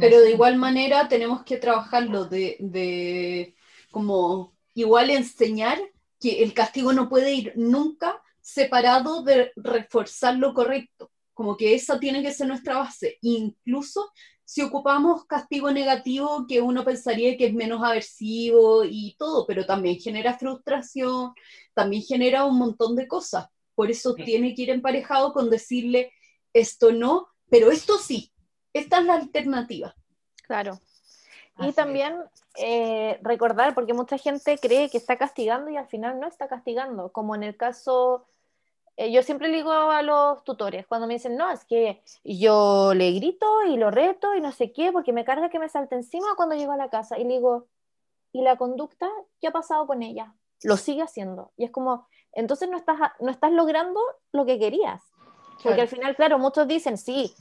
[0.00, 3.54] pero de igual manera tenemos que trabajarlo de, de
[3.90, 5.78] como igual enseñar
[6.18, 12.00] que el castigo no puede ir nunca separado de reforzar lo correcto, como que esa
[12.00, 14.10] tiene que ser nuestra base, incluso
[14.52, 19.98] si ocupamos castigo negativo que uno pensaría que es menos aversivo y todo, pero también
[19.98, 21.32] genera frustración,
[21.72, 23.46] también genera un montón de cosas.
[23.74, 26.12] Por eso tiene que ir emparejado con decirle
[26.52, 28.30] esto no, pero esto sí.
[28.74, 29.96] Esta es la alternativa.
[30.42, 30.78] Claro.
[31.58, 32.14] y también
[32.58, 37.10] eh, recordar, porque mucha gente cree que está castigando y al final no está castigando,
[37.10, 38.26] como en el caso
[38.96, 42.92] eh, yo siempre le digo a los tutores, cuando me dicen, no, es que yo
[42.94, 45.94] le grito y lo reto y no sé qué, porque me carga que me salte
[45.94, 47.18] encima cuando llego a la casa.
[47.18, 47.68] Y le digo,
[48.32, 49.08] ¿y la conducta?
[49.40, 50.34] ¿Qué ha pasado con ella?
[50.62, 51.52] Lo sigue haciendo.
[51.56, 55.02] Y es como, entonces no estás, no estás logrando lo que querías.
[55.62, 57.32] Porque al final, claro, muchos dicen, sí,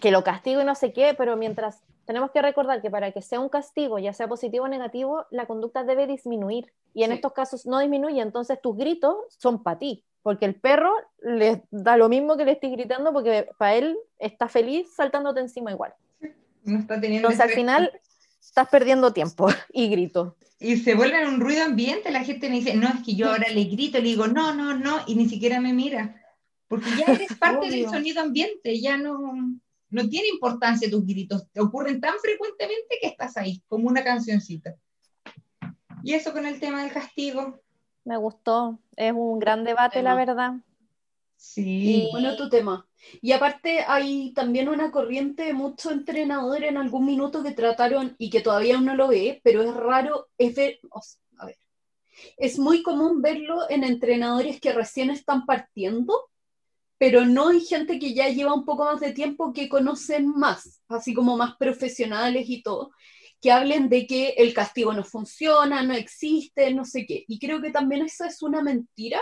[0.00, 3.22] que lo castigo y no sé qué, pero mientras tenemos que recordar que para que
[3.22, 6.72] sea un castigo, ya sea positivo o negativo, la conducta debe disminuir.
[6.94, 10.92] Y en estos casos no disminuye, entonces tus gritos son para ti porque el perro
[11.22, 15.70] le da lo mismo que le estés gritando porque para él está feliz saltándote encima
[15.70, 15.94] igual.
[16.64, 17.92] No está teniendo Entonces al final
[18.40, 20.36] estás perdiendo tiempo y grito.
[20.58, 23.48] Y se vuelve un ruido ambiente, la gente me dice, no, es que yo ahora
[23.50, 26.20] le grito, le digo, no, no, no, y ni siquiera me mira,
[26.66, 29.32] porque ya eres parte del sonido ambiente, ya no,
[29.90, 34.74] no tiene importancia tus gritos, te ocurren tan frecuentemente que estás ahí, como una cancioncita.
[36.02, 37.62] Y eso con el tema del castigo,
[38.06, 38.78] me gustó.
[38.96, 40.54] Es un gran debate, la verdad.
[41.36, 42.88] Sí, bueno, tu tema.
[43.20, 48.30] Y aparte hay también una corriente de muchos entrenadores en algún minuto que trataron y
[48.30, 50.78] que todavía uno lo ve, pero es raro, es ver,
[51.36, 51.58] a ver,
[52.38, 56.30] es muy común verlo en entrenadores que recién están partiendo,
[56.98, 60.80] pero no hay gente que ya lleva un poco más de tiempo que conocen más,
[60.88, 62.92] así como más profesionales y todo
[63.40, 67.24] que hablen de que el castigo no funciona, no existe, no sé qué.
[67.28, 69.20] Y creo que también esa es una mentira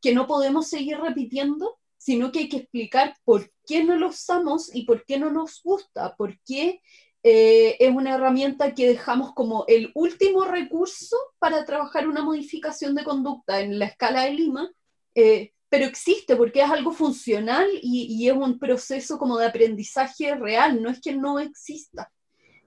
[0.00, 4.74] que no podemos seguir repitiendo, sino que hay que explicar por qué no lo usamos
[4.74, 6.80] y por qué no nos gusta, por qué
[7.22, 13.04] eh, es una herramienta que dejamos como el último recurso para trabajar una modificación de
[13.04, 14.70] conducta en la escala de Lima,
[15.14, 20.34] eh, pero existe porque es algo funcional y, y, es un proceso como de aprendizaje
[20.34, 22.12] real, no es que no exista.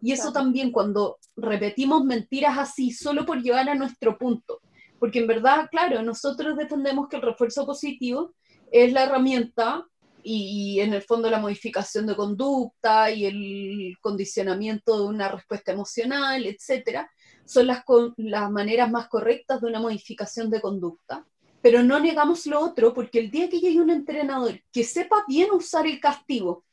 [0.01, 4.61] Y eso también cuando repetimos mentiras así, solo por llevar a nuestro punto.
[4.99, 8.33] Porque en verdad, claro, nosotros defendemos que el refuerzo positivo
[8.71, 9.85] es la herramienta
[10.23, 16.45] y, en el fondo la modificación de conducta y el condicionamiento de una respuesta emocional,
[16.45, 17.09] etcétera,
[17.45, 17.83] son las,
[18.17, 21.25] las maneras más correctas de una modificación de conducta.
[21.61, 25.49] Pero no negamos lo otro porque el día que llegue un entrenador que sepa bien
[25.51, 26.65] usar el castigo,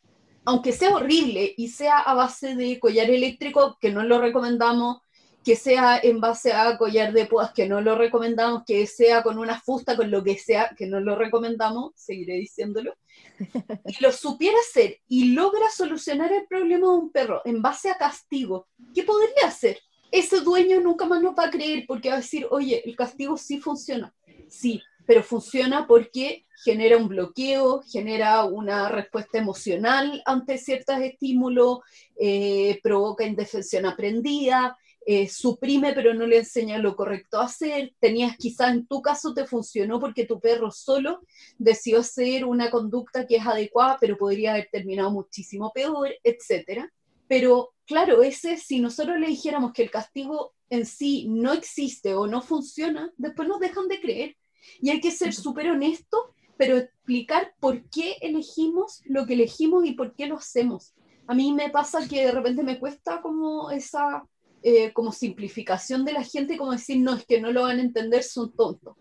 [0.45, 4.99] aunque sea horrible y sea a base de collar eléctrico, que no lo recomendamos,
[5.45, 9.38] que sea en base a collar de púas, que no lo recomendamos, que sea con
[9.38, 12.95] una fusta, con lo que sea, que no lo recomendamos, seguiré diciéndolo,
[13.86, 17.99] y lo supiera hacer y logra solucionar el problema de un perro en base a
[17.99, 19.78] castigo, ¿qué podría hacer?
[20.11, 23.36] Ese dueño nunca más nos va a creer porque va a decir, oye, el castigo
[23.36, 24.14] sí funciona.
[24.49, 31.80] Sí, pero funciona porque genera un bloqueo, genera una respuesta emocional ante ciertos estímulos,
[32.16, 37.92] eh, provoca indefensión aprendida, eh, suprime pero no le enseña lo correcto a hacer.
[38.00, 41.20] Tenías quizás en tu caso te funcionó porque tu perro solo
[41.59, 46.88] decidió hacer una conducta que es adecuada, pero podría haber terminado muchísimo peor, etc.
[47.28, 52.26] Pero claro, ese si nosotros le dijéramos que el castigo en sí no existe o
[52.26, 54.36] no funciona, después nos dejan de creer
[54.80, 59.92] y hay que ser súper honesto, pero explicar por qué elegimos lo que elegimos y
[59.92, 60.94] por qué lo hacemos.
[61.26, 64.24] A mí me pasa que de repente me cuesta como esa
[64.66, 67.82] eh, como simplificación de la gente, como decir, no, es que no lo van a
[67.82, 68.96] entender, son tontos.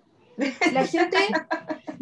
[0.74, 1.18] La gente,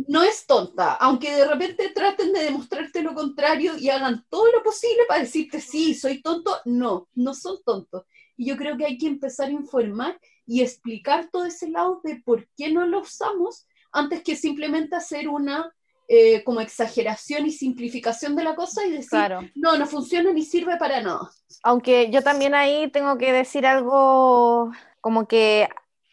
[0.07, 4.63] no es tonta, aunque de repente traten de demostrarte lo contrario y hagan todo lo
[4.63, 8.03] posible para decirte, sí, soy tonto, no, no son tontos.
[8.35, 12.21] Y yo creo que hay que empezar a informar y explicar todo ese lado de
[12.23, 15.73] por qué no lo usamos antes que simplemente hacer una
[16.07, 19.19] eh, como exageración y simplificación de la cosa y decir,
[19.55, 21.29] no, no funciona ni sirve para nada.
[21.63, 25.69] Aunque yo también ahí tengo que decir algo como que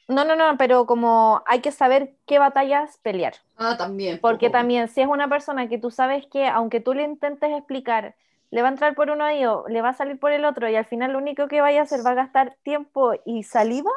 [0.08, 3.34] no, no, no, pero como hay que saber qué batallas pelear.
[3.56, 4.18] Ah, también.
[4.20, 8.14] Porque también, si es una persona que tú sabes que, aunque tú le intentes explicar,
[8.50, 10.76] le va a entrar por uno oído, le va a salir por el otro, y
[10.76, 13.90] al final lo único que vaya a hacer va a gastar tiempo y saliva,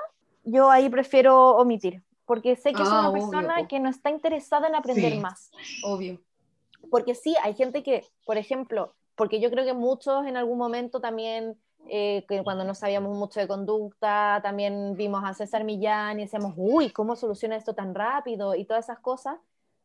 [0.43, 2.03] yo ahí prefiero omitir.
[2.25, 5.51] Porque sé que es una ah, persona que no está interesada en aprender más.
[5.83, 6.19] Obvio.
[6.89, 11.01] Porque sí, hay gente que, por ejemplo, porque yo creo que muchos en algún momento
[11.01, 16.23] también eh, que cuando no sabíamos mucho de conducta, también vimos a César Millán y
[16.23, 18.55] decíamos, uy, ¿cómo soluciona esto tan rápido?
[18.55, 19.37] Y todas esas cosas,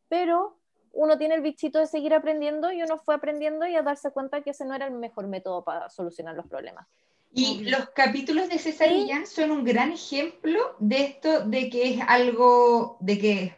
[0.07, 0.57] pero
[0.93, 4.41] uno tiene el bichito de seguir aprendiendo y uno fue aprendiendo y a darse cuenta
[4.41, 6.87] que ese no era el mejor método para solucionar los problemas.
[7.31, 12.01] Y los capítulos de César Millán son un gran ejemplo de esto, de que es
[12.07, 13.57] algo, de que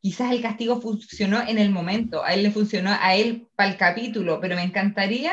[0.00, 3.76] quizás el castigo funcionó en el momento, a él le funcionó a él para el
[3.76, 5.32] capítulo, pero me encantaría,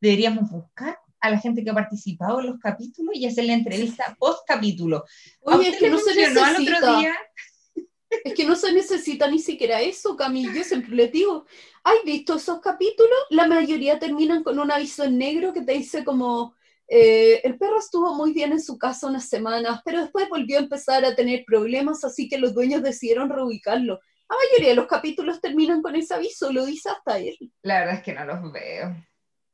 [0.00, 4.14] deberíamos buscar a la gente que ha participado en los capítulos y hacer la entrevista
[4.18, 5.04] post capítulo.
[5.42, 7.00] Oye, es que no se necesita.
[8.24, 10.54] Es que no se necesita ni siquiera eso, Camille.
[10.54, 11.46] Yo siempre les digo,
[11.82, 13.16] ¿has visto esos capítulos?
[13.30, 16.54] La mayoría terminan con un aviso en negro que te dice como,
[16.88, 20.62] eh, el perro estuvo muy bien en su casa unas semanas, pero después volvió a
[20.62, 24.00] empezar a tener problemas, así que los dueños decidieron reubicarlo.
[24.28, 27.36] La mayoría de los capítulos terminan con ese aviso, lo dice hasta él.
[27.62, 28.94] La verdad es que no los veo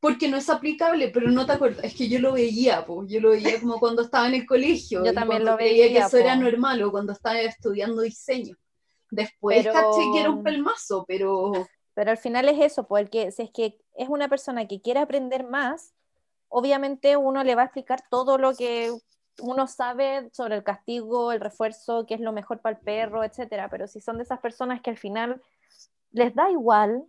[0.00, 3.20] porque no es aplicable, pero no te acuerdas, es que yo lo veía, pues, yo
[3.20, 5.04] lo veía como cuando estaba en el colegio.
[5.04, 5.88] Yo también lo veía.
[5.88, 8.56] que eso era normal o cuando estaba estudiando diseño.
[9.10, 11.52] Después caché que era un pelmazo, pero...
[11.94, 15.44] Pero al final es eso, porque si es que es una persona que quiere aprender
[15.44, 15.94] más,
[16.48, 18.92] obviamente uno le va a explicar todo lo que
[19.40, 23.68] uno sabe sobre el castigo, el refuerzo, qué es lo mejor para el perro, etcétera.
[23.70, 25.40] Pero si son de esas personas que al final
[26.10, 27.04] les da igual,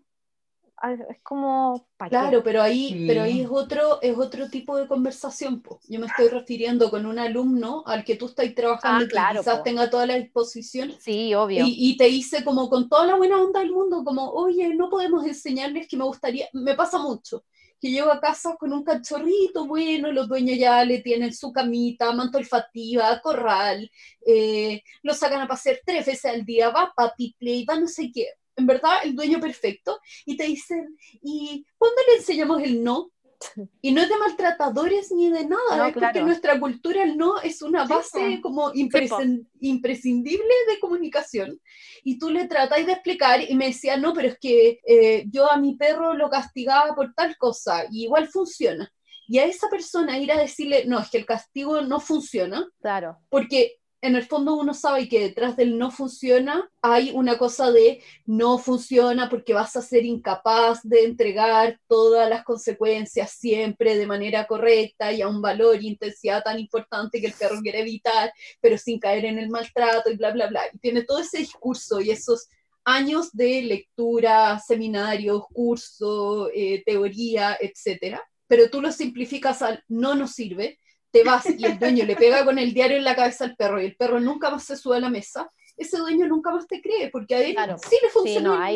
[1.09, 5.99] es como claro pero ahí pero ahí es otro es otro tipo de conversación yo
[5.99, 9.89] me estoy refiriendo con un alumno al que tú estás trabajando ah, que quizás tenga
[9.89, 11.65] toda la disposición sí obvio.
[11.67, 15.25] y, te dice como con toda la buena onda del mundo como oye no podemos
[15.25, 17.43] enseñarles que me gustaría me pasa mucho
[17.80, 22.11] que llego a casa con un cachorrito bueno, los dueños ya le tienen su camita,
[22.13, 23.89] manto olfativa, corral,
[24.25, 28.11] eh, lo sacan a pasear tres veces al día, va papi play, va no sé
[28.11, 28.27] qué
[28.59, 33.11] en verdad el dueño perfecto, y te dicen, ¿y cuándo le enseñamos el no?
[33.81, 37.85] Y no es de maltratadores ni de nada, es porque nuestra cultura no es una
[37.85, 41.59] base como imprescindible de comunicación.
[42.03, 45.51] Y tú le tratáis de explicar y me decía, no, pero es que eh, yo
[45.51, 48.91] a mi perro lo castigaba por tal cosa, y igual funciona.
[49.27, 52.67] Y a esa persona ir a decirle, no, es que el castigo no funciona.
[52.81, 53.17] Claro.
[53.29, 58.01] Porque en el fondo uno sabe que detrás del no funciona hay una cosa de
[58.25, 64.47] no funciona porque vas a ser incapaz de entregar todas las consecuencias siempre de manera
[64.47, 68.31] correcta y a un valor y intensidad tan importante que el perro quiere evitar,
[68.61, 70.61] pero sin caer en el maltrato y bla, bla, bla.
[70.73, 72.47] Y tiene todo ese discurso y esos
[72.85, 78.23] años de lectura, seminarios, curso, eh, teoría, etcétera.
[78.47, 80.79] Pero tú lo simplificas al no nos sirve
[81.12, 83.82] te vas y el dueño le pega con el diario en la cabeza al perro
[83.82, 86.82] y el perro nunca más se sube a la mesa, ese dueño nunca más te
[86.82, 87.55] cree, porque a él
[87.89, 88.70] sí le funciona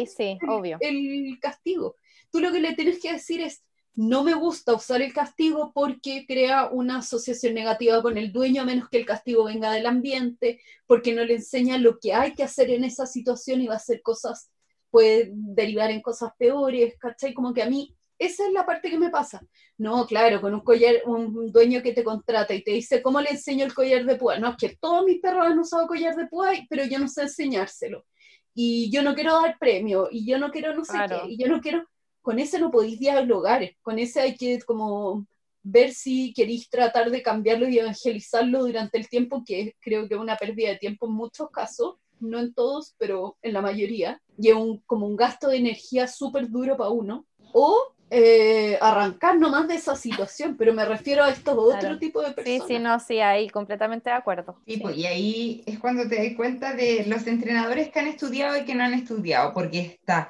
[0.80, 1.98] el, castigo.
[2.32, 3.64] Tú lo que le tienes que decir es,
[3.96, 8.66] no me gusta usar el castigo porque crea una asociación negativa con el dueño, a
[8.66, 12.44] menos que el castigo venga del ambiente, porque no le enseña lo que hay que
[12.44, 14.50] hacer en esa situación y va a hacer cosas,
[14.90, 17.34] puede derivar en cosas peores, ¿cachai?
[17.34, 19.42] Como que a mí esa es la parte que me pasa.
[19.78, 23.32] No, claro, con un collar, un dueño que te contrata y te dice, ¿cómo le
[23.32, 24.38] enseño el collar de púa?
[24.40, 27.24] No, es que todos mis perros han usado collar de púa, pero yo no sé
[27.24, 28.06] enseñárselo.
[28.54, 31.48] Y yo no quiero dar premio, y yo no quiero no sé qué, y yo
[31.48, 31.88] no quiero...
[32.22, 35.28] Con ese no podéis dialogar, con ese hay que como
[35.62, 40.20] ver si queréis tratar de cambiarlo y evangelizarlo durante el tiempo, que creo que es
[40.20, 44.50] una pérdida de tiempo en muchos casos, no en todos, pero en la mayoría, y
[44.50, 47.26] es un, como un gasto de energía súper duro para uno.
[47.54, 52.32] O eh, arrancar nomás de esa situación, pero me refiero a estos otro tipo de
[52.32, 52.68] personas.
[52.68, 54.62] Sí, sí, no, sí, ahí completamente de acuerdo.
[54.68, 58.56] Sí, Pues, y ahí es cuando te das cuenta de los entrenadores que han estudiado
[58.56, 60.30] y que no han estudiado, porque está,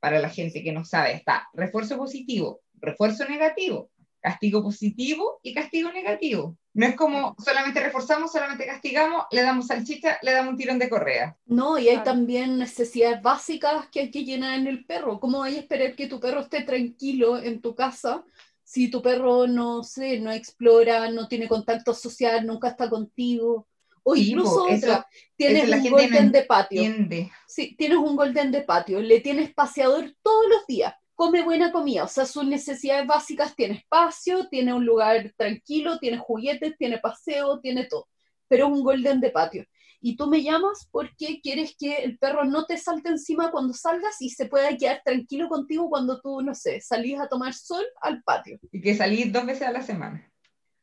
[0.00, 5.92] para la gente que no sabe, está refuerzo positivo, refuerzo negativo, castigo positivo y castigo
[5.92, 6.56] negativo.
[6.72, 10.88] No es como solamente reforzamos, solamente castigamos, le damos salchicha, le damos un tirón de
[10.88, 11.36] correa.
[11.46, 12.04] No, y hay Claro.
[12.04, 15.18] también necesidades básicas que hay que llenar en el perro.
[15.18, 18.24] ¿Cómo hay a esperar que tu perro esté tranquilo en tu casa
[18.62, 23.66] si tu perro no sé, no explora, no tiene contacto social, nunca está contigo?
[24.02, 25.06] O incluso otra,
[25.36, 26.82] tienes eso la un gente no golden de patio.
[26.82, 27.30] Entiende.
[27.46, 32.04] Sí, tienes un golden de patio, le tienes paseador todos los días, come buena comida,
[32.04, 37.60] o sea, sus necesidades básicas, tiene espacio, tiene un lugar tranquilo, tiene juguetes, tiene paseo,
[37.60, 38.08] tiene todo,
[38.48, 39.66] pero es un golden de patio.
[40.00, 44.16] Y tú me llamas porque quieres que el perro no te salte encima cuando salgas
[44.22, 48.22] y se pueda quedar tranquilo contigo cuando tú, no sé, salís a tomar sol al
[48.22, 48.58] patio.
[48.72, 50.26] Y que salís dos veces a la semana.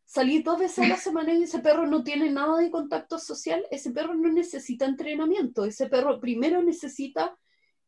[0.06, 3.66] Salís dos veces a la semana y ese perro no tiene nada de contacto social,
[3.72, 7.36] ese perro no necesita entrenamiento, ese perro primero necesita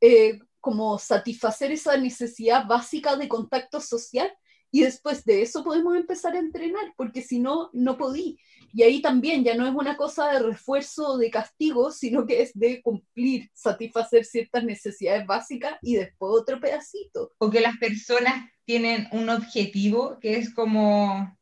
[0.01, 0.39] eh,
[0.69, 4.31] como satisfacer esa necesidad básica de contacto social
[4.69, 8.37] y después de eso podemos empezar a entrenar, porque si no, no podí.
[8.71, 12.43] Y ahí también ya no es una cosa de refuerzo o de castigo, sino que
[12.43, 17.31] es de cumplir, satisfacer ciertas necesidades básicas y después otro pedacito.
[17.39, 21.35] O que las personas tienen un objetivo que es como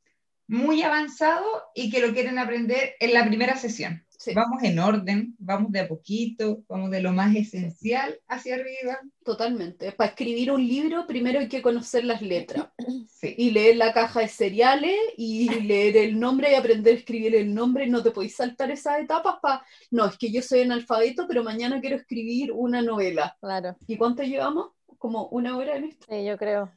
[0.48, 4.07] muy avanzado y que lo quieren aprender en la primera sesión.
[4.20, 4.34] Sí.
[4.34, 9.00] Vamos en orden, vamos de a poquito, vamos de lo más esencial hacia arriba.
[9.24, 9.92] Totalmente.
[9.92, 12.68] Para escribir un libro primero hay que conocer las letras.
[13.08, 13.34] Sí.
[13.38, 17.54] y leer la caja de cereales y leer el nombre y aprender a escribir el
[17.54, 17.88] nombre.
[17.88, 21.80] No te podéis saltar esas etapas para, no, es que yo soy analfabeto, pero mañana
[21.82, 23.36] quiero escribir una novela.
[23.40, 24.72] Claro, ¿Y cuánto llevamos?
[24.98, 26.06] Como una hora en esto.
[26.10, 26.72] sí, yo creo.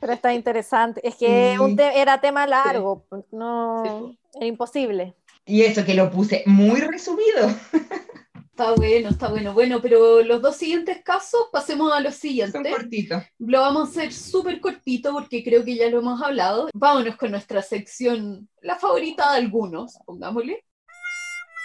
[0.00, 1.00] Pero está interesante.
[1.06, 1.58] Es que Sí.
[1.58, 5.14] un te- era tema largo, no, Sí, era imposible.
[5.48, 7.48] Y eso que lo puse muy resumido.
[8.50, 9.54] Está bueno, está bueno.
[9.54, 12.72] Bueno, pero los dos siguientes casos, pasemos a los Son siguientes.
[12.74, 13.22] cortitos.
[13.38, 16.68] Lo vamos a hacer súper cortito porque creo que ya lo hemos hablado.
[16.74, 20.64] Vámonos con nuestra sección, la favorita de algunos, pongámosle.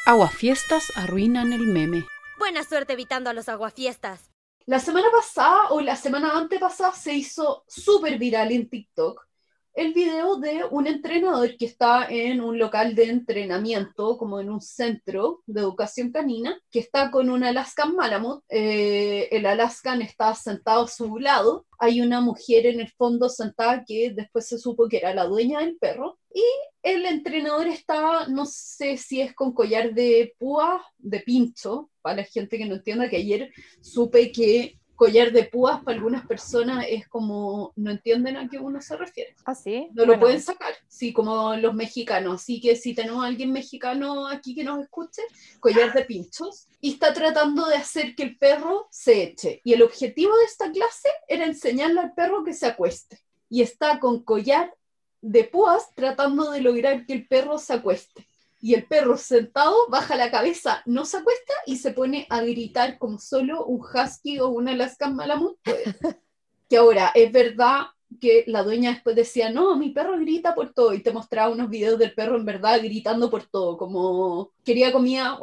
[0.06, 2.06] Aguafiestas arruinan el meme.
[2.38, 4.30] Buena suerte evitando a los aguafiestas.
[4.66, 9.26] La semana pasada o la semana antepasada se hizo súper viral en TikTok
[9.74, 14.62] el video de un entrenador que está en un local de entrenamiento, como en un
[14.62, 18.44] centro de educación canina, que está con un Alaskan Malamute.
[18.50, 21.66] Eh, el Alaskan está sentado a su lado.
[21.80, 25.60] Hay una mujer en el fondo sentada que después se supo que era la dueña
[25.60, 26.20] del perro.
[26.32, 26.44] Y
[26.84, 32.24] el entrenador está, no sé si es con collar de púa, de pincho, para la
[32.24, 33.52] gente que no entienda, que ayer
[33.82, 38.82] supe que collar de púas para algunas personas es como, no entienden a qué uno
[38.82, 39.36] se refiere.
[39.46, 39.90] ¿Ah, sí?
[39.94, 42.42] No lo pueden sacar, sí, como los mexicanos.
[42.42, 45.22] Así que si tenemos a alguien mexicano aquí que nos escuche,
[45.60, 49.62] collar de pinchos, y está tratando de hacer que el perro se eche.
[49.64, 53.20] Y el objetivo de esta clase era enseñarle al perro que se acueste.
[53.50, 54.74] Y está con collar
[55.22, 58.28] de púas tratando de lograr que el perro se acueste.
[58.64, 62.98] Y el perro sentado baja la cabeza, no se acuesta y se pone a gritar
[62.98, 65.84] como solo un husky o un Alaskan Malamute puede.
[66.70, 67.88] Que ahora, es verdad
[68.22, 71.70] que la dueña después decía, no, mi perro grita por todo, y te mostraba unos
[71.70, 75.38] videos del perro en verdad gritando por todo, como quería comida,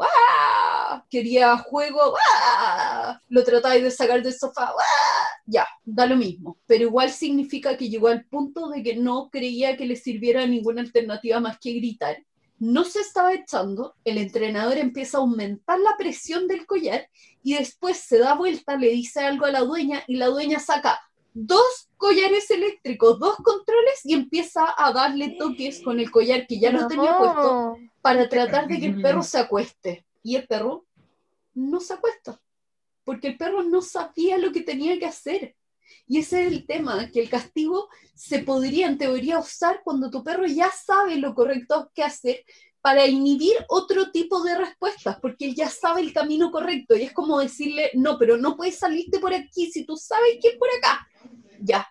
[1.10, 2.14] quería juego,
[3.28, 4.72] lo tratáis de sacar del sofá,
[5.44, 9.76] ya, da lo mismo, pero igual significa que llegó al punto de que no creía
[9.76, 12.16] que le sirviera ninguna alternativa más que gritar.
[12.60, 17.08] No se estaba echando, el entrenador empieza a aumentar la presión del collar
[17.42, 21.00] y después se da vuelta, le dice algo a la dueña y la dueña saca
[21.32, 26.70] dos collares eléctricos, dos controles y empieza a darle toques con el collar que ya
[26.70, 27.76] lo tenía puesto no.
[28.02, 30.06] para tratar de que el perro se acueste.
[30.22, 30.84] Y el perro
[31.54, 32.40] no se acuesta,
[33.04, 35.56] porque el perro no sabía lo que tenía que hacer.
[36.06, 40.22] Y ese es el tema, que el castigo se podría en teoría usar cuando tu
[40.22, 42.44] perro ya sabe lo correcto que hacer
[42.80, 47.12] para inhibir otro tipo de respuestas, porque él ya sabe el camino correcto y es
[47.12, 50.68] como decirle, no, pero no puedes salirte por aquí si tú sabes que es por
[50.78, 51.06] acá.
[51.60, 51.86] Ya.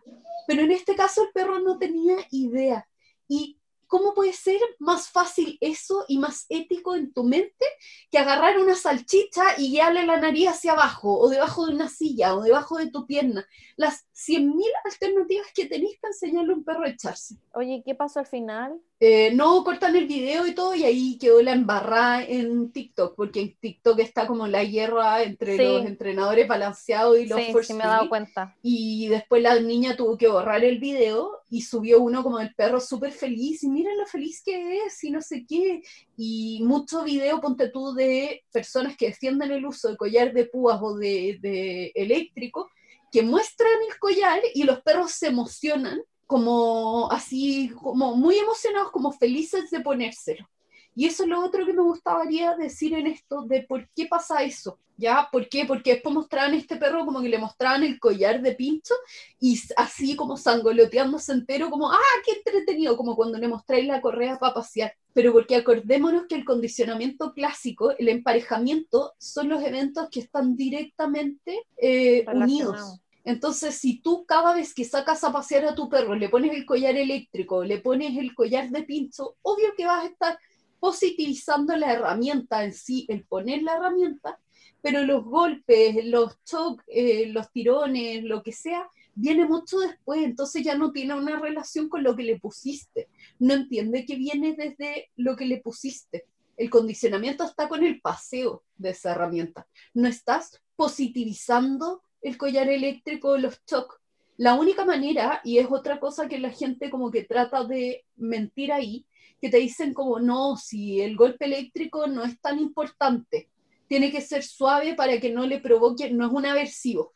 [0.47, 2.87] Pero en este caso el perro no tenía idea.
[3.27, 3.58] ¿Y
[3.89, 7.65] cómo puede ser más fácil eso y más ético en tu mente
[8.11, 12.35] que agarrar una salchicha y guiarle la nariz hacia abajo, o debajo de una silla,
[12.35, 13.45] o debajo de tu pierna?
[13.75, 17.35] Las 100.000 alternativas que tenéis para enseñarle a un perro a echarse.
[17.53, 18.79] Oye, ¿qué pasó al final?
[19.01, 23.39] Eh, no cortan el video y todo, y ahí quedó la embarrada en TikTok, porque
[23.39, 25.63] en TikTok está como la guerra entre Sí.
[25.63, 28.57] los entrenadores balanceados y los Sí, sí me he dado cuenta.
[28.61, 32.81] Y después la niña tuvo que borrar el video y subió uno como el perro
[32.81, 35.81] súper feliz y miren lo feliz que es y no sé qué.
[36.17, 40.77] Y mucho video, ponte tú, de personas que defienden el uso de collar de púas
[40.81, 42.69] o de, de eléctrico,
[43.13, 49.11] que muestran el collar y los perros se emocionan como así, como muy emocionados, como
[49.11, 50.47] felices de ponérselo.
[50.93, 54.43] Y eso es lo otro que me gustaría decir en esto, de por qué pasa
[54.43, 55.27] eso, ¿ya?
[55.31, 55.65] ¿Por qué?
[55.65, 58.93] Porque después mostraban este perro como que le mostraban el collar de pincho
[59.39, 62.95] y así como sangoloteándose entero, como, ¡ah, qué entretenido!
[62.95, 64.93] Como cuando le mostráis la correa para pasear.
[65.13, 71.65] Pero porque acordémonos que el condicionamiento clásico, el emparejamiento, son los eventos que están directamente
[71.81, 73.01] eh, unidos.
[73.23, 76.65] Entonces, si tú cada vez que sacas a pasear a tu perro le pones el
[76.65, 80.39] collar eléctrico, le pones el collar de pincho, obvio que vas a estar
[80.79, 84.39] positivizando la herramienta en sí, el poner la herramienta,
[84.81, 90.63] pero los golpes, los choques, eh, los tirones, lo que sea, viene mucho después, entonces
[90.63, 93.09] ya no tiene una relación con lo que le pusiste,
[93.39, 96.25] no entiende que viene desde lo que le pusiste.
[96.55, 103.37] El condicionamiento está con el paseo de esa herramienta, no estás positivizando el collar eléctrico
[103.37, 103.97] los chocs.
[104.37, 108.71] La única manera, y es otra cosa que la gente como que trata de mentir
[108.71, 109.05] ahí,
[109.41, 113.49] que te dicen como, no, si el golpe eléctrico no es tan importante,
[113.87, 117.13] tiene que ser suave para que no le provoque, no es un aversivo.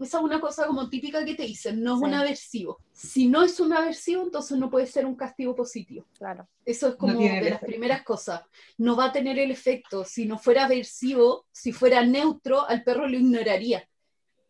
[0.00, 2.80] Esa es una cosa como típica que te dicen, no es un aversivo.
[2.92, 6.06] Si no es un aversivo, entonces no puede ser un castigo positivo.
[6.18, 6.48] Claro.
[6.64, 8.42] Eso es como de las primeras cosas.
[8.76, 10.04] No va a tener el efecto.
[10.04, 13.88] Si no fuera aversivo, si fuera neutro, al perro lo ignoraría.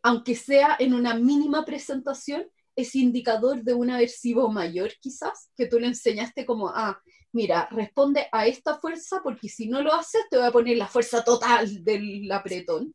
[0.05, 2.46] Aunque sea en una mínima presentación,
[2.76, 7.00] es indicador de un aversivo mayor quizás, que tú le enseñaste como, ah,
[7.32, 10.88] mira, responde a esta fuerza porque si no lo haces te voy a poner la
[10.88, 12.94] fuerza total del apretón.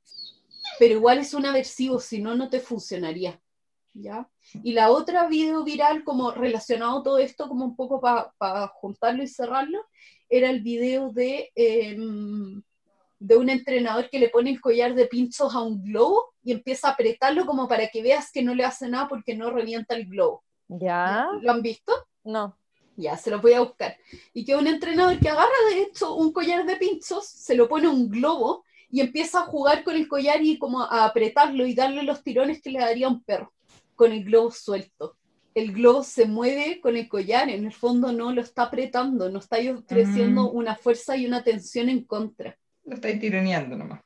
[0.78, 3.42] Pero igual es un aversivo, si no, no te funcionaría.
[3.96, 4.30] ¿Ya?
[4.64, 9.28] Y la otra video viral, como relacionado todo esto, como un poco para juntarlo y
[9.28, 9.84] cerrarlo,
[10.30, 12.62] era el video de, em,
[13.20, 16.88] de un entrenador que le pone el collar de pinchos a un globo y empieza
[16.88, 20.06] a apretarlo como para que veas que no le hace nada porque no revienta el
[20.06, 20.44] globo.
[20.70, 21.28] ¿Ya?
[21.42, 21.94] ¿Lo han visto?
[22.24, 22.56] No.
[22.96, 23.98] Ya, se lo voy a buscar.
[24.34, 27.88] Y que un entrenador que agarra de hecho un collar de pinchos, se lo pone
[27.88, 32.04] un globo y empieza a jugar con el collar y como a apretarlo y darle
[32.04, 33.54] los tirones que le daría un perro
[33.96, 35.18] con el globo suelto.
[35.54, 39.40] El globo se mueve con el collar, en el fondo no lo está apretando, no
[39.40, 42.58] está creciendo una fuerza y una tensión en contra.
[42.90, 44.02] Lo está tironeando nomás.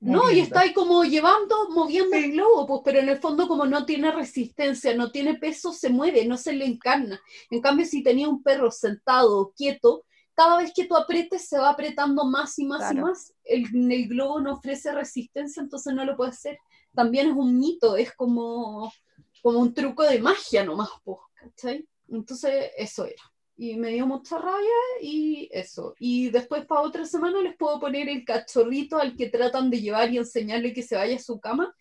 [0.00, 3.64] No, y está ahí como llevando, moviendo el globo, pues, pero en el fondo como
[3.64, 7.20] no tiene resistencia, no tiene peso, se mueve, no se le encarna.
[7.50, 10.04] En cambio, si tenía un perro sentado, quieto,
[10.34, 13.32] cada vez que tú apretes se va apretando más y más y más.
[13.44, 16.58] El, el, globo no ofrece resistencia, entonces no lo puede hacer.
[16.94, 18.92] También es un mito, es como,
[19.42, 21.86] como un truco de magia nomás, pues, ¿cachai?
[22.08, 23.22] Entonces, eso era
[23.56, 25.94] y me dio mucha rabia y eso.
[25.98, 30.12] Y después para otra semana les puedo poner el cachorrito al que tratan de llevar
[30.12, 31.74] y enseñarle que se vaya a su cama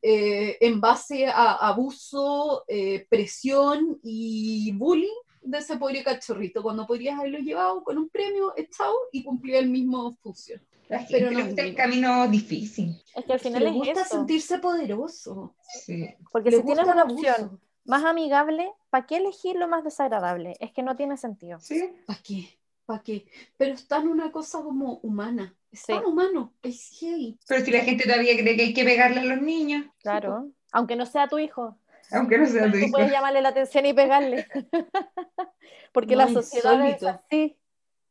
[0.00, 5.08] eh, en base a abuso, eh, presión y bullying
[5.42, 9.68] de ese pobre cachorrito, cuando podrías haberlo llevado con un premio echado y cumplir el
[9.68, 10.60] mismo función.
[11.08, 13.00] Pero no es el camino difícil.
[13.14, 15.54] Es que al final le gusta sentirse poderoso.
[15.84, 16.06] Sí.
[16.30, 20.56] Porque si tienes una opción más amigable, ¿para qué elegir lo más desagradable?
[20.60, 21.58] Es que no tiene sentido.
[21.60, 21.92] Sí.
[22.06, 22.58] ¿Para qué?
[22.86, 23.26] ¿Para qué?
[23.56, 25.54] Pero está en una cosa como humana.
[25.70, 26.52] Es tan humano.
[26.62, 27.38] Es gay.
[27.46, 29.86] Pero si la gente todavía cree que hay que pegarle a los niños.
[30.02, 30.50] Claro.
[30.72, 31.78] Aunque no sea tu hijo.
[32.10, 32.86] Aunque no sea tu hijo.
[32.86, 34.46] Tú puedes llamarle la atención y pegarle.
[35.92, 37.56] Porque la sociedad es así.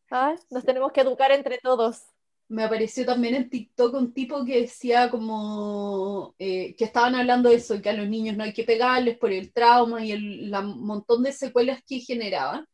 [0.09, 0.35] ¿Ah?
[0.49, 2.03] Nos tenemos que educar entre todos
[2.51, 7.55] me apareció también en TikTok un tipo que decía como eh, que estaban hablando de
[7.55, 11.23] eso, que a los niños no hay que pegarles por el trauma y el montón
[11.23, 12.67] de secuelas que generaban.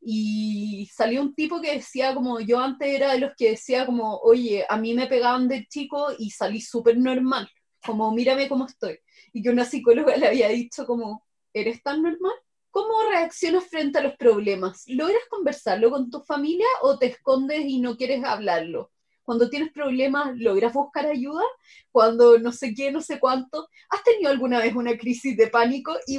[0.00, 4.16] Y salió un tipo que decía como, yo antes era de los que decía como,
[4.18, 7.48] oye, a mí me pegaban de chico y salí súper normal,
[7.86, 8.98] como mírame cómo estoy.
[9.32, 12.34] Y que una psicóloga le había dicho como, ¿eres tan normal?
[12.72, 14.84] ¿Cómo reaccionas frente a los problemas?
[14.88, 18.90] ¿Logras conversarlo con tu familia o te escondes y no quieres hablarlo?
[19.30, 21.44] Cuando tienes problemas, logras buscar ayuda,
[21.92, 23.68] cuando no sé qué, no sé cuánto.
[23.88, 26.18] ¿Has tenido alguna vez una crisis de pánico y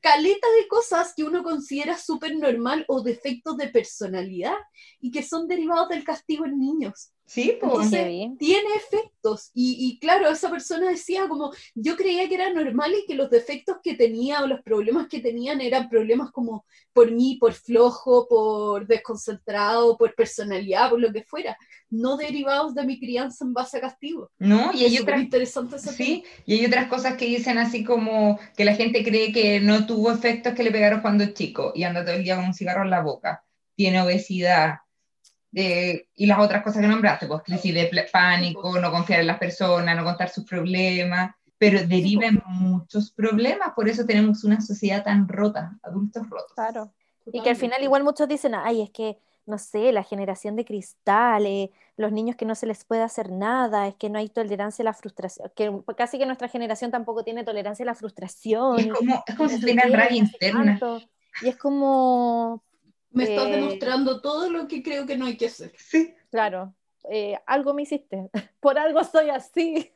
[0.00, 4.56] caleta de cosas que uno considera súper normal o defectos de personalidad
[4.98, 7.12] y que son derivados del castigo en niños?
[7.28, 7.90] Sí, pues.
[7.90, 9.50] tiene efectos.
[9.52, 13.28] Y, y, claro, esa persona decía como, yo creía que era normal y que los
[13.28, 16.64] defectos que tenía o los problemas que tenían eran problemas como
[16.94, 21.58] por mí, por flojo, por desconcentrado, por personalidad, por lo que fuera,
[21.90, 24.30] no derivados de mi crianza en base a castigo.
[24.38, 28.64] No, y hay otras interesante Sí, y hay otras cosas que dicen así como que
[28.64, 32.06] la gente cree que no tuvo efectos que le pegaron cuando es chico y anda
[32.06, 33.44] todo el día con un cigarro en la boca,
[33.76, 34.78] tiene obesidad,
[35.52, 39.96] y las otras cosas que nombraste, pues crisis de pánico, no confiar en las personas,
[39.96, 41.34] no contar sus problemas.
[41.58, 46.52] pero deriva en muchos problemas, por eso tenemos una sociedad tan rota, adultos rotos.
[46.54, 46.92] Claro.
[47.32, 50.64] Y que al final igual muchos dicen, ay, es que, no sé, la generación de
[50.64, 54.28] cristal, eh, los niños que no se les puede hacer nada, es que no hay
[54.28, 58.78] tolerancia a la frustración, que casi que nuestra generación tampoco tiene tolerancia a la frustración.
[58.78, 60.80] Es como, es como no si sé tuviera qué, rabia interna.
[61.42, 62.62] Y es como,
[63.18, 65.72] Me estás Eh, demostrando todo lo que creo que no hay que hacer.
[65.78, 66.14] Sí.
[66.30, 66.74] claro,
[67.10, 69.90] eh, algo me hiciste, por algo soy así.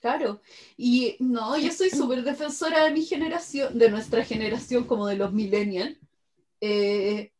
[0.00, 0.40] Claro,
[0.76, 5.32] y no, yo soy súper defensora de mi generación, de nuestra generación como de los
[5.32, 5.98] millennials,
[6.60, 7.32] eh,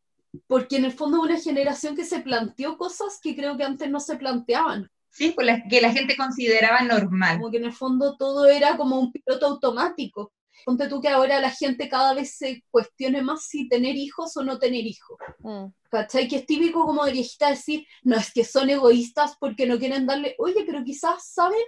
[0.47, 3.91] porque en el fondo es una generación que se planteó cosas que creo que antes
[3.91, 7.39] no se planteaban, Sí, pues la- que la gente consideraba normal.
[7.39, 10.33] como que en el fondo todo era como un piloto automático.
[10.65, 14.43] Ponte tú que ahora la gente cada vez se cuestione más si tener hijos o
[14.43, 15.19] no tener hijos.
[15.41, 16.27] Mm, ¿Cachai?
[16.29, 20.07] Que es típico como de viejita decir, no, es que son egoístas porque no quieren
[20.07, 21.63] darle, oye, pero quizás saben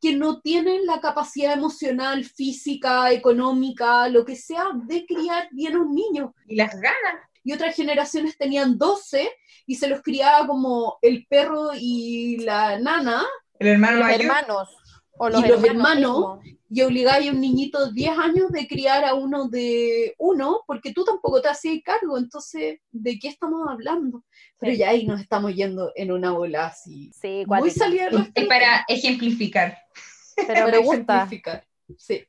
[0.00, 5.80] que no tienen la capacidad emocional, física, económica, lo que sea, de criar bien a
[5.80, 6.34] un niño.
[6.46, 7.28] Y las ganas.
[7.44, 9.30] Y otras generaciones tenían 12
[9.66, 13.24] y se los criaba como el perro y la nana,
[13.58, 14.20] El hermano Los mayor.
[14.22, 14.68] hermanos.
[15.22, 16.38] O los, Y los hermanos.
[16.70, 20.94] y obligaba a un niñito de 10 años de criar a uno de uno, porque
[20.94, 24.24] tú tampoco te hacías cargo, entonces, ¿de qué estamos hablando?
[24.58, 24.78] Pero Sí.
[24.78, 27.74] ya ahí nos estamos yendo en una bola así, Sí, muy cuática.
[27.84, 29.76] salida Es para ejemplificar.
[30.36, 31.16] Pero para me gusta.
[31.16, 31.66] ejemplificar.
[31.98, 32.22] Sí.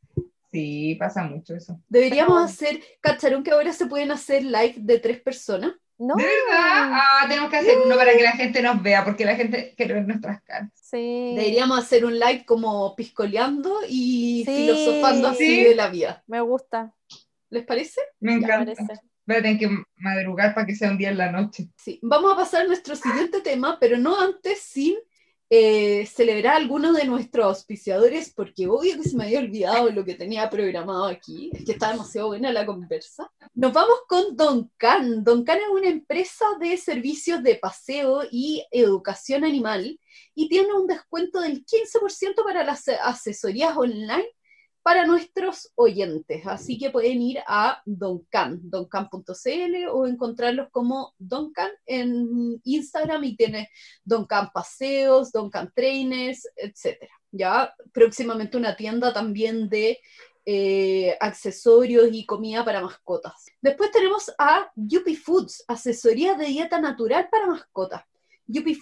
[0.51, 1.79] Sí, pasa mucho eso.
[1.87, 5.71] Deberíamos Pero- hacer, ¿cacharon que ahora se pueden hacer live de tres personas?
[6.03, 6.15] No.
[6.15, 6.89] ¿De verdad?
[6.93, 9.93] Ah, tenemos que hacer uno para que la gente nos vea, porque la gente quiere
[9.93, 10.71] ver nuestras caras.
[10.73, 11.33] Sí.
[11.35, 14.51] Deberíamos hacer un live como piscoleando y Sí.
[14.55, 15.63] filosofando así Sí.
[15.63, 16.23] de la vida.
[16.25, 16.91] Me gusta.
[17.51, 18.01] ¿Les parece?
[18.19, 18.73] Me encanta.
[19.27, 21.69] Voy a tener que madrugar para que sea un día en la noche.
[21.77, 24.95] Sí, vamos a pasar a nuestro siguiente tema, pero no antes sin
[25.53, 30.15] eh, celebrar algunos de nuestros auspiciadores, porque obvio que se me había olvidado lo que
[30.15, 33.29] tenía programado aquí, es que está demasiado buena la conversa.
[33.53, 35.25] Nos vamos con Don Can.
[35.25, 39.99] Don Can es una empresa de servicios de paseo y educación animal
[40.33, 44.29] y tiene un descuento del 15% para las asesorías online
[44.83, 46.45] para nuestros oyentes.
[46.45, 53.69] Así que pueden ir a Doncan, doncan.cl o encontrarlos como Doncan en Instagram y tiene
[54.03, 57.09] Doncan Paseos, Doncan Trainers, etc.
[57.31, 59.99] Ya próximamente una tienda también de
[60.43, 63.45] eh, accesorios y comida para mascotas.
[63.61, 68.01] Después tenemos a Yuppie Foods, asesoría de dieta natural para mascotas.
[68.47, 68.75] Yuppie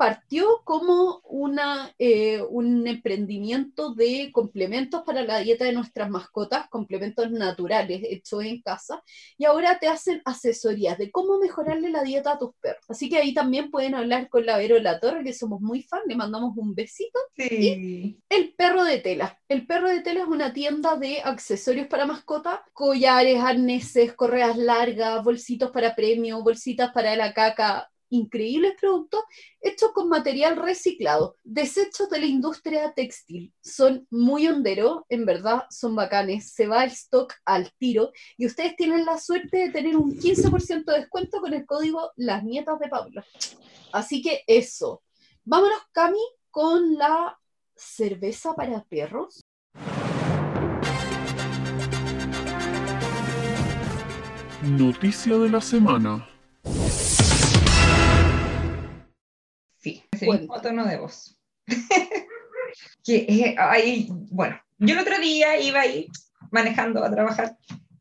[0.00, 7.30] partió como una, eh, un emprendimiento de complementos para la dieta de nuestras mascotas, complementos
[7.30, 9.02] naturales hechos en casa,
[9.36, 12.82] y ahora te hacen asesorías de cómo mejorarle la dieta a tus perros.
[12.88, 16.00] Así que ahí también pueden hablar con la Vero La Torre, que somos muy fan,
[16.06, 17.18] le mandamos un besito.
[17.36, 18.18] Sí.
[18.30, 19.38] El perro de tela.
[19.50, 25.22] El perro de tela es una tienda de accesorios para mascota, collares, arneses, correas largas,
[25.22, 29.22] bolsitos para premio, bolsitas para la caca, increíbles productos
[29.60, 33.52] hechos con material reciclado, desechos de la industria textil.
[33.62, 38.76] Son muy honderos, en verdad son bacanes, se va el stock al tiro y ustedes
[38.76, 42.88] tienen la suerte de tener un 15% de descuento con el código Las Nietas de
[42.88, 43.22] Pablo.
[43.92, 45.02] Así que eso.
[45.44, 47.38] Vámonos, Cami, con la
[47.74, 49.40] cerveza para perros.
[54.62, 56.28] Noticia de la semana.
[59.80, 60.42] Sí, ese Cuenta.
[60.42, 61.36] mismo tono de voz.
[63.04, 66.06] que, eh, bueno, yo el otro día iba ahí
[66.50, 67.56] manejando a trabajar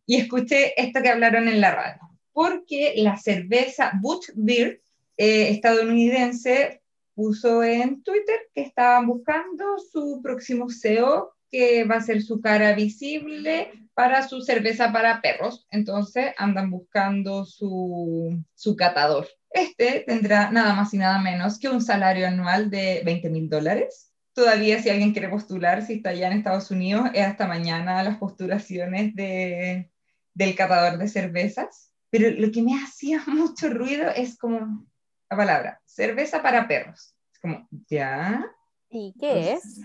[0.06, 2.02] y escuché esto que hablaron en la radio,
[2.34, 4.82] porque la cerveza Butch Beer
[5.18, 6.82] eh, estadounidense
[7.14, 12.74] puso en Twitter que estaban buscando su próximo CEO, que va a ser su cara
[12.74, 15.68] visible para su cerveza para perros.
[15.72, 19.28] Entonces andan buscando su, su catador.
[19.52, 24.14] Este tendrá nada más y nada menos que un salario anual de 20 mil dólares.
[24.34, 28.18] Todavía si alguien quiere postular, si está allá en Estados Unidos, es hasta mañana las
[28.18, 29.91] postulaciones de,
[30.34, 31.91] del catador de cervezas.
[32.12, 34.88] Pero lo que me hacía mucho ruido es como
[35.30, 37.16] la palabra, cerveza para perros.
[37.34, 38.45] Es como, ¿ya?
[38.89, 39.82] ¿Y qué es?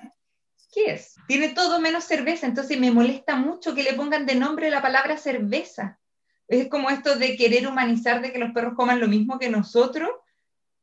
[0.72, 1.14] ¿Qué es?
[1.28, 5.16] Tiene todo menos cerveza, entonces me molesta mucho que le pongan de nombre la palabra
[5.16, 6.00] cerveza.
[6.49, 10.11] Es como esto de querer humanizar de que los perros coman lo mismo que nosotros,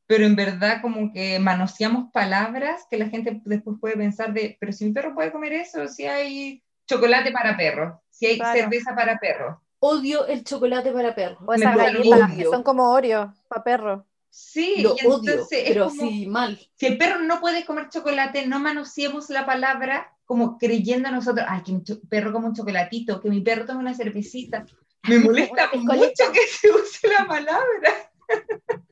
[0.07, 4.71] pero en verdad como que manoseamos palabras que la gente después puede pensar de, pero
[4.73, 8.59] si mi perro puede comer eso, si hay chocolate para perros, si hay Claro.
[8.59, 9.57] cerveza para perros.
[9.79, 11.39] Odio el chocolate para perros.
[11.45, 14.05] O esas Me galletas que son como Oreo para perro.
[14.29, 16.59] Sí, Lo y odio, entonces es pero como- así mal.
[16.75, 21.45] si el perro no puede comer chocolate, no manoseemos la palabra como creyendo a nosotros,
[21.49, 24.65] ay, que mi perro come un chocolatito, que mi perro tome una cervecita.
[25.07, 28.11] Me molesta mucho que se use la palabra.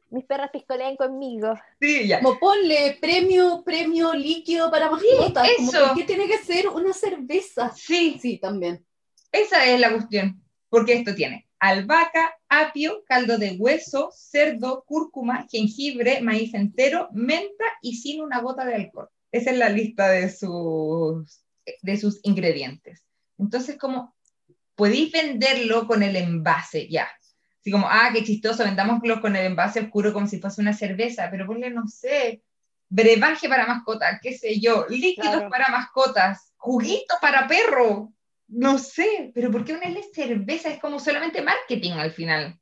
[0.10, 1.54] Mis perras piscolean conmigo.
[1.80, 2.20] Sí, ya.
[2.22, 5.48] Como ponle premio, premio líquido para mascotas.
[5.58, 5.88] como, eso.
[5.88, 7.72] ¿Por qué tiene que ser una cerveza?
[7.76, 8.84] Sí, Sí, también.
[9.32, 10.44] esa es la cuestión.
[10.70, 17.98] Porque esto tiene albahaca, apio, caldo de hueso, cerdo, cúrcuma, jengibre, maíz entero, menta y
[17.98, 19.10] sin una gota de alcohol.
[19.32, 21.44] Esa es la lista de sus,
[21.82, 23.04] de sus ingredientes.
[23.38, 24.16] Entonces, como
[24.80, 27.08] podéis venderlo con el envase, ya.
[27.60, 31.28] Así como, ah, qué chistoso, vendámoslo con el envase oscuro como si fuese una cerveza,
[31.30, 32.42] pero ponle, no sé,
[32.88, 35.50] brebaje para mascotas, qué sé yo, líquidos Claro.
[35.50, 38.14] para mascotas, juguito para perro,
[38.48, 40.70] no sé, pero ¿por qué ponerle cerveza?
[40.70, 42.58] Es como solamente marketing al final.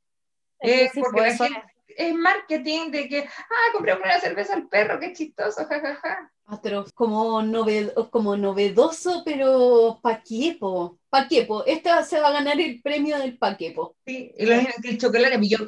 [0.58, 1.62] Es Eh, sí, porque la eso gente-
[1.98, 6.30] Es marketing de que, ah, compramos una cerveza al perro, qué chistoso, jajaja.
[6.46, 6.92] Atroz.
[6.94, 10.98] Como, noved- como novedoso, pero paquepo.
[11.10, 11.64] Paquepo.
[11.66, 13.96] Esta se va a ganar el premio del paquepo.
[14.06, 15.58] Sí, y lo mismo que el chocolate, pues yo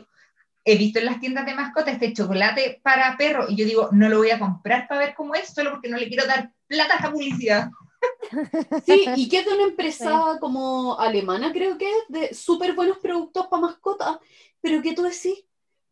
[0.64, 4.08] he visto en las tiendas de mascotas este chocolate para perro y yo digo, no
[4.08, 6.94] lo voy a comprar para ver cómo es, solo porque no le quiero dar plata
[6.94, 7.70] a esta publicidad.
[8.86, 12.98] Sí, y que es de una empresa como alemana, creo que es, de súper buenos
[12.98, 14.18] productos para mascotas.
[14.60, 15.44] Pero que tú decís,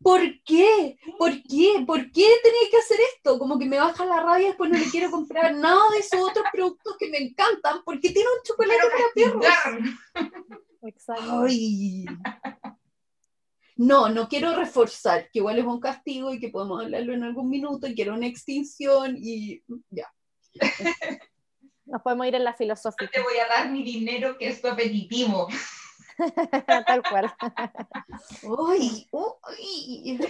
[0.02, 0.98] ¿por qué?
[1.18, 1.84] ¿Por qué?
[1.86, 3.38] ¿Por qué tenéis que hacer esto?
[3.38, 6.44] Como que me baja la rabia, después no le quiero comprar nada de esos otros
[6.52, 10.32] productos que me encantan, porque tiene un chocolate para perros.
[10.82, 11.42] Exacto.
[11.44, 12.06] Ay.
[13.76, 17.48] No, no quiero reforzar, que igual es un castigo y que podemos hablarlo en algún
[17.48, 20.12] minuto y que era una extinción y ya.
[21.86, 24.68] Nos podemos ir en la filosófica, Te voy a dar mi dinero que es tu
[24.68, 25.48] apetitivo.
[26.86, 27.32] tal cual.
[28.42, 30.20] Uy, uy.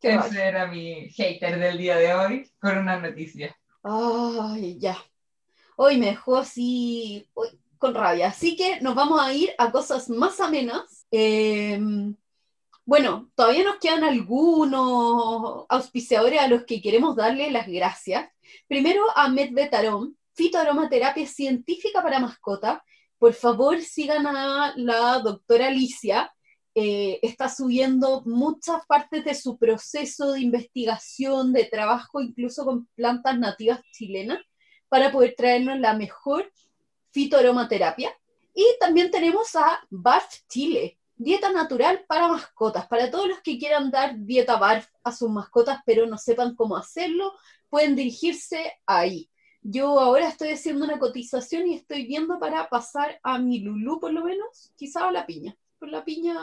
[0.00, 0.26] Qué rabia.
[0.26, 3.56] Ese era mi hater del día de hoy con una noticia.
[3.82, 4.96] Ay, ya.
[5.76, 8.28] Hoy me dejó así uy, con rabia.
[8.28, 11.06] Así que nos vamos a ir a cosas más amenas.
[11.10, 11.80] Eh,
[12.84, 18.30] bueno, todavía nos quedan algunos auspiciadores a los que queremos darle las gracias.
[18.68, 22.84] Primero a Medvetarom, fitoaromaterapia científica para mascota.
[23.18, 26.32] Por favor, sigan a la doctora Alicia.
[26.74, 33.38] Eh, está subiendo muchas partes de su proceso de investigación, de trabajo, incluso con plantas
[33.38, 34.38] nativas chilenas,
[34.88, 36.52] para poder traernos la mejor
[37.12, 38.12] fitoaromaterapia.
[38.54, 42.86] Y también tenemos a BARF Chile, dieta natural para mascotas.
[42.86, 46.76] Para todos los que quieran dar dieta BARF a sus mascotas, pero no sepan cómo
[46.76, 47.32] hacerlo,
[47.70, 49.30] pueden dirigirse ahí.
[49.68, 54.12] Yo ahora estoy haciendo una cotización y estoy viendo para pasar a mi Lulú, por
[54.12, 55.56] lo menos, quizá a la piña.
[55.80, 56.36] Por la piña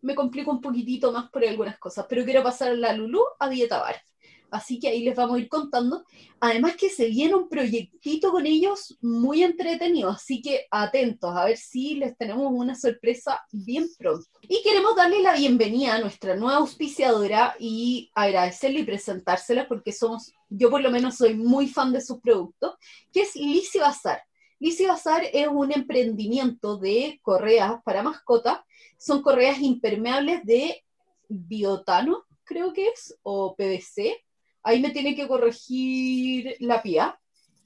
[0.00, 3.80] me complico un poquitito más por algunas cosas, pero quiero pasar la Lulú a dieta
[3.80, 4.09] BARF.
[4.50, 6.04] Así que ahí les vamos a ir contando.
[6.40, 11.56] Además que se viene un proyectito con ellos muy entretenido, así que atentos a ver
[11.56, 14.26] si les tenemos una sorpresa bien pronto.
[14.42, 20.32] Y queremos darle la bienvenida a nuestra nueva auspiciadora y agradecerle y presentársela porque somos,
[20.48, 22.74] yo por lo menos soy muy fan de sus productos,
[23.12, 24.22] que es Lisi Bazar.
[24.58, 28.60] Lisi Bazar es un emprendimiento de correas para mascotas.
[28.98, 30.84] Son correas impermeables de
[31.28, 34.22] biotano, creo que es, o PVC.
[34.62, 37.18] Ahí me tiene que corregir la pía.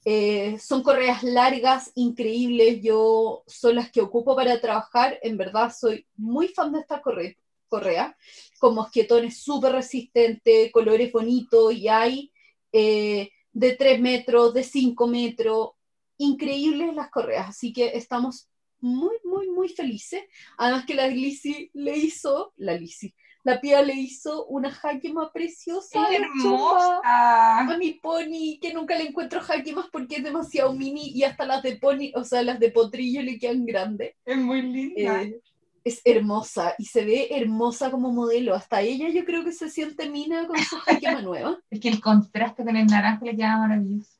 [0.05, 2.81] Eh, son correas largas, increíbles.
[2.81, 5.19] Yo son las que ocupo para trabajar.
[5.21, 7.37] En verdad, soy muy fan de esta corre
[7.67, 8.15] correa,
[8.59, 12.31] con mosquetones súper resistentes, colores bonitos, y hay
[12.71, 15.69] eh, de 3 metros, de 5 metros.
[16.17, 17.49] Increíbles las correas.
[17.49, 18.47] Así que estamos
[18.79, 20.21] muy, muy, muy felices.
[20.57, 23.13] Además que la Lisi le hizo, la Lisi,
[23.45, 26.07] la Pía le hizo una jaquema preciosa
[26.41, 27.77] chumba a ¡Hermosa!
[27.77, 31.75] mi pony, que nunca le encuentro jaquemas porque es demasiado mini y hasta las de
[31.75, 34.15] pony, o sea, las de potrillo le quedan grandes.
[34.25, 35.21] Es muy linda.
[35.21, 35.39] Eh,
[35.83, 38.55] es hermosa y se ve hermosa como modelo.
[38.55, 41.59] Hasta ella yo creo que se siente mina con su jaquema nueva.
[41.69, 44.17] Es que el contraste con el naranja le queda maravilloso.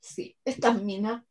[0.00, 1.24] Sí, esta es mina.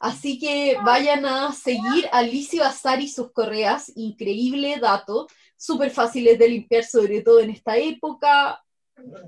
[0.00, 3.92] Así que vayan a seguir a Lizzie Bazar y sus correas.
[3.96, 5.26] Increíble dato.
[5.56, 8.62] Súper fáciles de limpiar, sobre todo en esta época.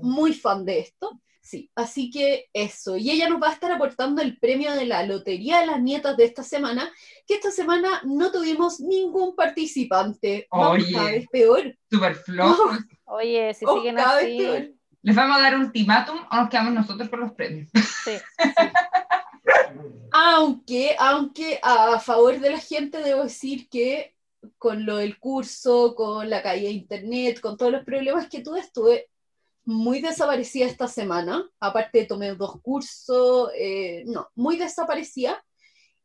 [0.01, 1.19] Muy fan de esto.
[1.43, 2.97] Sí, así que eso.
[2.97, 6.15] Y ella nos va a estar aportando el premio de la Lotería de las Nietas
[6.15, 6.91] de esta semana,
[7.25, 10.47] que esta semana no tuvimos ningún participante.
[10.51, 10.93] Oye.
[10.93, 11.75] cada vez peor.
[11.89, 12.71] Súper flojo.
[13.05, 14.69] Oye, si Oh, siguen cada vez así, peor.
[15.01, 17.69] ¿Les vamos a dar ultimátum o nos quedamos nosotros con los premios?
[18.05, 18.11] sí.
[20.11, 24.15] Aunque, aunque a favor de la gente debo decir que
[24.57, 28.59] con lo del curso, con la caída de internet, con todos los problemas que tuve,
[28.59, 29.09] estuve
[29.63, 31.49] muy desaparecida esta semana.
[31.59, 35.43] Aparte tomé dos cursos, eh, no, muy desaparecida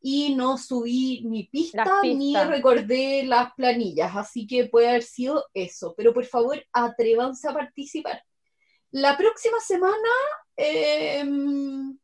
[0.00, 5.94] y no subí ni pista, ni recordé las planillas, así que puede haber sido eso.
[5.96, 8.22] Pero por favor, atrévanse a participar.
[8.92, 10.08] La próxima semana,
[10.56, 11.98] em,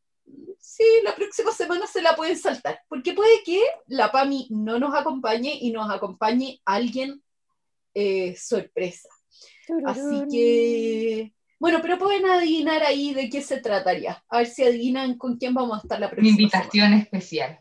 [0.63, 4.95] sí, la próxima semana se la pueden saltar, porque puede que la PAMI no nos
[4.95, 7.23] acompañe y nos acompañe alguien
[7.95, 9.09] eh, sorpresa.
[9.85, 14.23] Así que, bueno, pero pueden adivinar ahí de qué se trataría.
[14.29, 17.61] A ver si adivinan con quién vamos a estar la Una próxima invitación especial.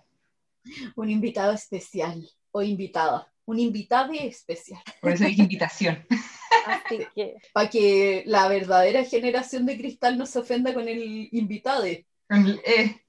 [0.96, 3.32] Un invitado especial o invitada.
[3.46, 4.82] Un invitado especial.
[5.02, 6.06] Por eso dije invitación.
[6.66, 11.86] Así que, Para que la verdadera generación de cristal no se ofenda con el invitado.
[12.32, 13.02] Con el- eh,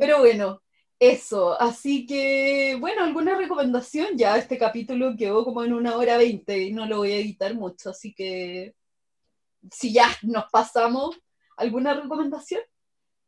[0.00, 0.62] Pero bueno,
[0.98, 1.60] eso.
[1.60, 4.16] Así que, bueno, alguna recomendación.
[4.16, 7.54] Ya este capítulo quedó como en una hora veinte y no lo voy a editar
[7.54, 7.90] mucho.
[7.90, 8.74] Así que,
[9.70, 11.18] si ya nos pasamos,
[11.58, 12.62] ¿alguna recomendación?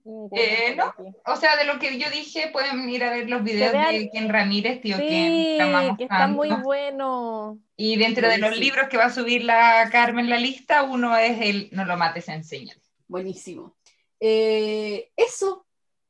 [0.04, 0.94] Ninguna Eh, no.
[1.26, 4.10] o sea, de lo que yo dije, pueden ir a ver los videos vean- de
[4.10, 5.08] Ken Ramírez, tío Ken.
[5.08, 7.58] Sí, que está muy bueno.
[7.76, 11.40] Y dentro de los libros que va a subir la Carmen la lista, uno es
[11.40, 12.74] el No lo mates, enseña.
[13.06, 13.76] Buenísimo.
[14.20, 15.64] Eh, eso.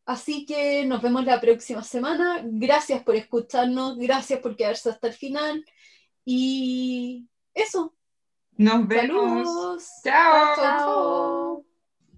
[0.06, 2.40] Así que nos vemos la próxima semana.
[2.42, 5.64] Gracias por escucharnos, gracias por quedarse hasta el final.
[6.24, 7.94] Y eso.
[8.56, 9.46] Nos vemos.
[9.46, 9.88] Saludos.
[10.02, 10.54] Chao.
[10.56, 10.64] chao.
[10.64, 11.67] Chao.